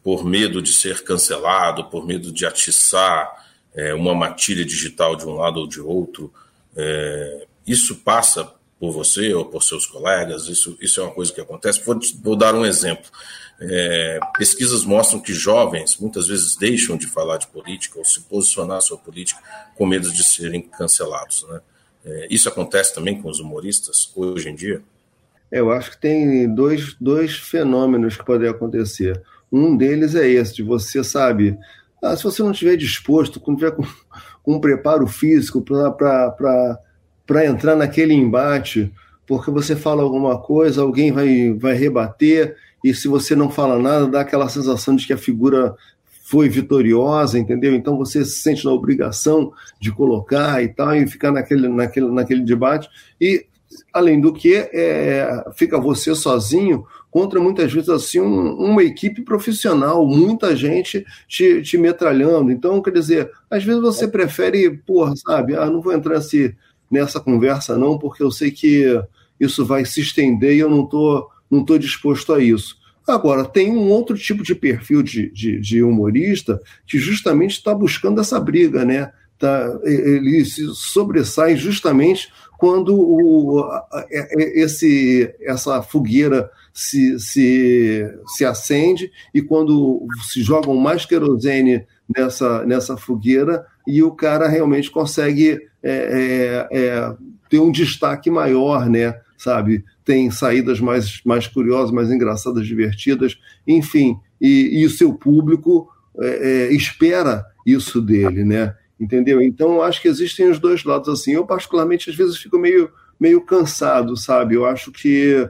[0.04, 3.30] por medo de ser cancelado, por medo de atiçar
[3.76, 6.34] é, uma matilha digital de um lado ou de outro,
[6.76, 10.48] é, isso passa por você ou por seus colegas?
[10.48, 11.84] Isso, isso é uma coisa que acontece.
[11.86, 13.06] Vou, vou dar um exemplo.
[13.62, 18.82] É, pesquisas mostram que jovens muitas vezes deixam de falar de política ou se posicionar
[18.82, 19.42] sobre política
[19.76, 21.46] com medo de serem cancelados.
[21.50, 21.62] Né?
[22.06, 24.82] É, isso acontece também com os humoristas hoje em dia?
[25.52, 29.22] Eu acho que tem dois, dois fenômenos que podem acontecer.
[29.52, 31.58] Um deles é esse, de você, sabe,
[32.02, 33.84] ah, se você não estiver disposto, não tiver com,
[34.44, 36.80] com um preparo físico para
[37.46, 38.92] entrar naquele embate,
[39.28, 44.08] porque você fala alguma coisa, alguém vai, vai rebater, e se você não fala nada,
[44.08, 45.76] dá aquela sensação de que a figura
[46.24, 47.74] foi vitoriosa, entendeu?
[47.74, 52.42] Então você se sente na obrigação de colocar e tal, e ficar naquele, naquele, naquele
[52.42, 52.88] debate.
[53.20, 53.46] E,
[53.94, 60.06] além do que, é, fica você sozinho contra muitas vezes assim um, uma equipe profissional,
[60.06, 62.52] muita gente te, te metralhando.
[62.52, 66.56] Então, quer dizer, às vezes você prefere, porra, sabe, ah, não vou entrar nesse,
[66.90, 69.02] nessa conversa não, porque eu sei que
[69.40, 72.78] isso vai se estender e eu não tô, não tô disposto a isso.
[73.08, 78.22] Agora, tem um outro tipo de perfil de, de, de humorista que justamente está buscando
[78.22, 79.12] essa briga, né?
[79.38, 83.66] Tá, ele se sobressai justamente quando o,
[84.54, 92.98] esse, essa fogueira se, se, se acende e quando se jogam mais querosene nessa, nessa
[92.98, 97.16] fogueira e o cara realmente consegue é, é, é,
[97.50, 99.20] ter um destaque maior, né?
[99.36, 99.84] Sabe?
[100.06, 105.90] Tem saídas mais, mais curiosas, mais engraçadas, divertidas, enfim, e, e o seu público
[106.22, 108.76] é, é, espera isso dele, né?
[109.00, 109.42] entendeu?
[109.42, 111.32] Então, acho que existem os dois lados assim.
[111.32, 114.56] Eu, particularmente, às vezes fico meio, meio cansado, sabe?
[114.56, 115.50] Eu acho que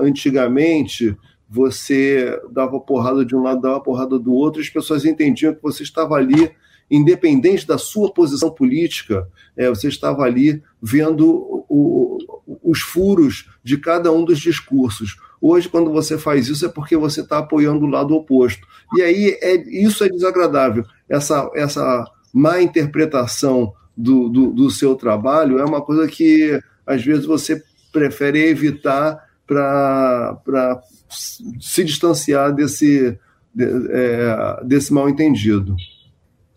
[0.00, 1.16] antigamente
[1.48, 5.62] você dava porrada de um lado, dava porrada do outro, e as pessoas entendiam que
[5.62, 6.50] você estava ali,
[6.90, 12.18] independente da sua posição política, é, você estava ali vendo o,
[12.62, 15.16] os furos de cada um dos discursos.
[15.40, 18.66] Hoje, quando você faz isso, é porque você está apoiando o lado oposto.
[18.96, 20.84] E aí é, isso é desagradável.
[21.08, 27.24] Essa, essa má interpretação do, do, do seu trabalho é uma coisa que às vezes
[27.24, 27.62] você
[27.92, 33.18] prefere evitar para se distanciar desse,
[33.54, 35.76] de, é, desse mal entendido.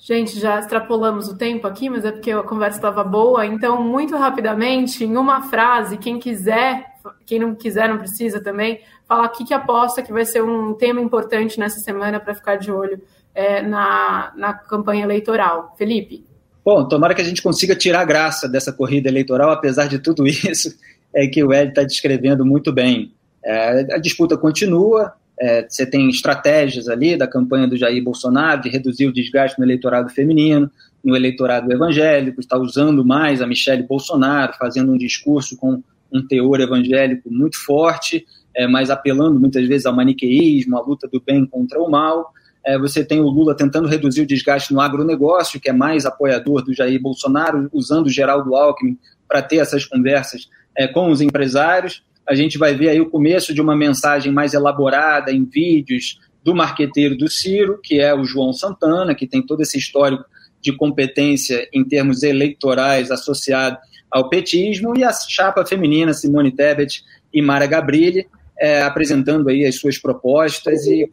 [0.10, 3.46] Gente, já extrapolamos o tempo aqui, mas é porque a conversa estava boa.
[3.46, 6.84] Então, muito rapidamente, em uma frase, quem quiser,
[7.28, 10.74] quem não quiser, não precisa também, falar o que, que aposta que vai ser um
[10.74, 13.00] tema importante nessa semana para ficar de olho
[13.36, 15.76] é, na, na campanha eleitoral.
[15.78, 16.26] Felipe?
[16.66, 20.76] Bom, tomara que a gente consiga tirar graça dessa corrida eleitoral, apesar de tudo isso,
[21.14, 23.14] é que o Hélio está descrevendo muito bem.
[23.46, 28.70] É, a disputa continua, é, você tem estratégias ali da campanha do Jair Bolsonaro de
[28.70, 30.70] reduzir o desgaste no eleitorado feminino,
[31.04, 35.82] no eleitorado evangélico, está usando mais a Michelle Bolsonaro, fazendo um discurso com
[36.12, 41.22] um teor evangélico muito forte, é, mas apelando muitas vezes ao maniqueísmo, à luta do
[41.22, 42.34] bem contra o mal.
[42.66, 46.64] É, você tem o Lula tentando reduzir o desgaste no agronegócio, que é mais apoiador
[46.64, 52.04] do Jair Bolsonaro, usando o Geraldo Alckmin para ter essas conversas é, com os empresários.
[52.30, 56.54] A gente vai ver aí o começo de uma mensagem mais elaborada em vídeos do
[56.54, 60.24] marqueteiro do Ciro, que é o João Santana, que tem todo esse histórico
[60.62, 63.78] de competência em termos eleitorais associado
[64.12, 67.04] ao petismo, e a chapa feminina Simone Tebet
[67.34, 68.28] e Mara Gabrilli,
[68.60, 71.10] é, apresentando aí as suas propostas e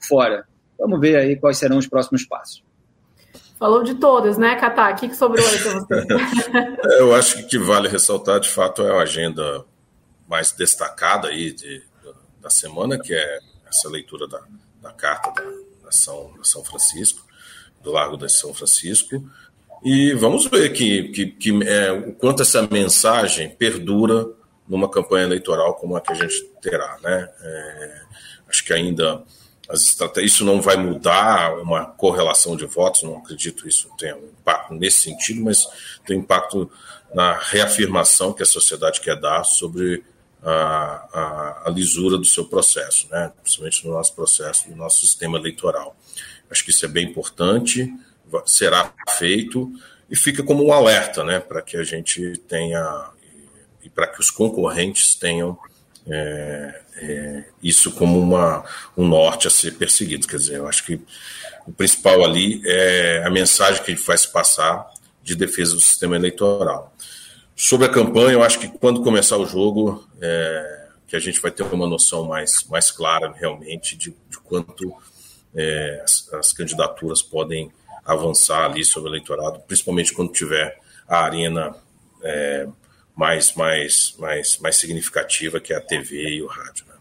[0.00, 0.46] fora.
[0.76, 2.64] Vamos ver aí quais serão os próximos passos.
[3.56, 4.90] Falou de todas, né, Catá?
[4.90, 6.06] O que, sobrou aí para você?
[6.98, 9.64] Eu acho que o que vale ressaltar, de fato, é a agenda
[10.28, 11.82] mais destacada aí de,
[12.40, 14.40] da semana, que é essa leitura da,
[14.80, 15.48] da carta da,
[15.84, 17.24] da, São, da São Francisco,
[17.82, 19.22] do Largo de São Francisco.
[19.84, 24.26] E vamos ver que, que, que é, o quanto essa mensagem perdura
[24.66, 26.98] numa campanha eleitoral como a que a gente terá.
[27.02, 27.28] Né?
[27.40, 28.02] É,
[28.48, 29.22] acho que ainda
[30.22, 35.02] isso não vai mudar uma correlação de votos, não acredito isso tenha um impacto nesse
[35.02, 35.66] sentido, mas
[36.06, 36.70] tem impacto
[37.12, 40.04] na reafirmação que a sociedade quer dar sobre
[40.48, 43.32] a, a, a lisura do seu processo, né?
[43.42, 45.96] principalmente no nosso processo, no nosso sistema eleitoral.
[46.48, 47.92] Acho que isso é bem importante,
[48.46, 49.72] será feito
[50.08, 51.40] e fica como um alerta né?
[51.40, 53.10] para que a gente tenha
[53.82, 55.58] e para que os concorrentes tenham
[56.08, 58.64] é, é, isso como uma,
[58.96, 60.28] um norte a ser perseguido.
[60.28, 61.00] Quer dizer, eu acho que
[61.66, 64.88] o principal ali é a mensagem que ele faz passar
[65.22, 66.94] de defesa do sistema eleitoral.
[67.58, 71.50] Sobre a campanha, eu acho que quando começar o jogo, é, que a gente vai
[71.50, 74.94] ter uma noção mais, mais clara realmente de, de quanto
[75.54, 77.72] é, as, as, candidaturas podem
[78.04, 80.78] avançar ali sobre o eleitorado, principalmente quando tiver
[81.08, 81.74] a arena
[82.22, 82.68] é,
[83.16, 86.84] mais, mais, mais, mais significativa, que é a TV e o rádio.
[86.86, 86.94] Né?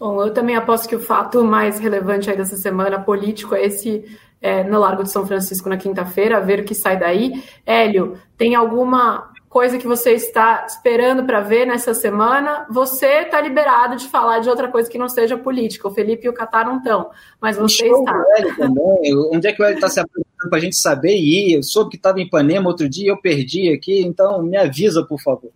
[0.00, 4.04] Bom, eu também aposto que o fato mais relevante aí dessa semana político é esse
[4.42, 7.44] é, no Largo de São Francisco na quinta-feira, ver o que sai daí.
[7.64, 12.66] Hélio, tem alguma coisa que você está esperando para ver nessa semana?
[12.68, 15.88] Você está liberado de falar de outra coisa que não seja política.
[15.88, 17.08] O Felipe e o Catar não estão,
[17.40, 18.22] mas você Show está.
[18.58, 19.16] Também.
[19.32, 21.56] Onde é que o Hélio está se apresentando para a gente saber e ir?
[21.56, 25.18] Eu soube que estava em Ipanema outro dia, eu perdi aqui, então me avisa, por
[25.22, 25.50] favor.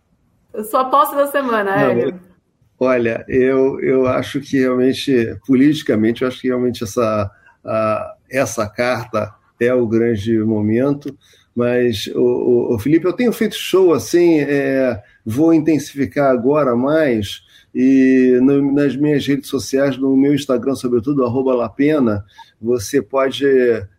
[0.54, 2.18] Eu sou a aposta da semana, Hélio.
[2.78, 7.30] Olha, eu, eu acho que realmente, politicamente, eu acho que realmente essa,
[7.62, 11.14] a, essa carta é o grande momento.
[11.60, 17.42] Mas, o, o, Felipe, eu tenho feito show assim, é, vou intensificar agora mais,
[17.74, 22.24] e no, nas minhas redes sociais, no meu Instagram, sobretudo, arroba Lapena,
[22.58, 23.44] você pode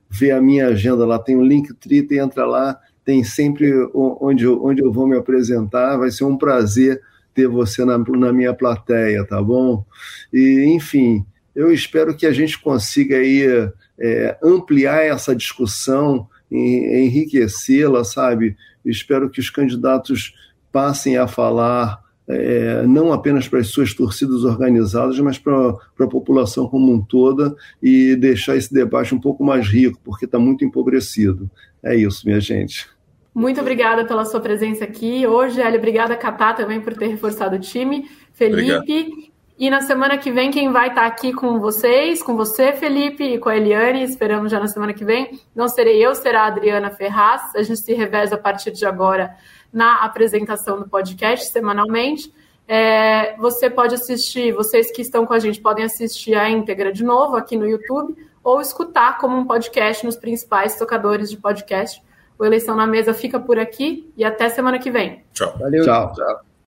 [0.10, 4.82] ver a minha agenda lá, tem um link trita, entra lá, tem sempre onde onde
[4.82, 7.00] eu vou me apresentar, vai ser um prazer
[7.32, 9.86] ter você na, na minha plateia, tá bom?
[10.34, 11.24] E, enfim,
[11.56, 18.56] eu espero que a gente consiga aí é, ampliar essa discussão, enriquecê-la, sabe?
[18.86, 20.34] Espero que os candidatos
[20.72, 26.10] passem a falar é, não apenas para as suas torcidas organizadas, mas para, para a
[26.10, 30.64] população como um toda e deixar esse debate um pouco mais rico, porque está muito
[30.64, 31.50] empobrecido.
[31.84, 32.88] É isso, minha gente.
[33.34, 35.80] Muito obrigada pela sua presença aqui hoje, Hélio.
[35.80, 38.10] Obrigada, Catá, também por ter reforçado o time.
[38.34, 39.31] Felipe, Obrigado.
[39.62, 43.38] E na semana que vem, quem vai estar aqui com vocês, com você, Felipe, e
[43.38, 46.90] com a Eliane, esperamos já na semana que vem, não serei eu, será a Adriana
[46.90, 47.56] Ferraz.
[47.56, 49.36] A gente se reveza a partir de agora
[49.72, 52.34] na apresentação do podcast semanalmente.
[52.68, 57.04] É, você pode assistir, vocês que estão com a gente podem assistir a íntegra de
[57.04, 62.02] novo aqui no YouTube ou escutar como um podcast nos principais tocadores de podcast.
[62.36, 65.24] O Eleição na Mesa fica por aqui e até semana que vem.
[65.34, 65.56] Tchau.
[65.60, 65.86] Valeu.
[65.86, 66.14] Tchau.
[66.14, 66.51] Tchau.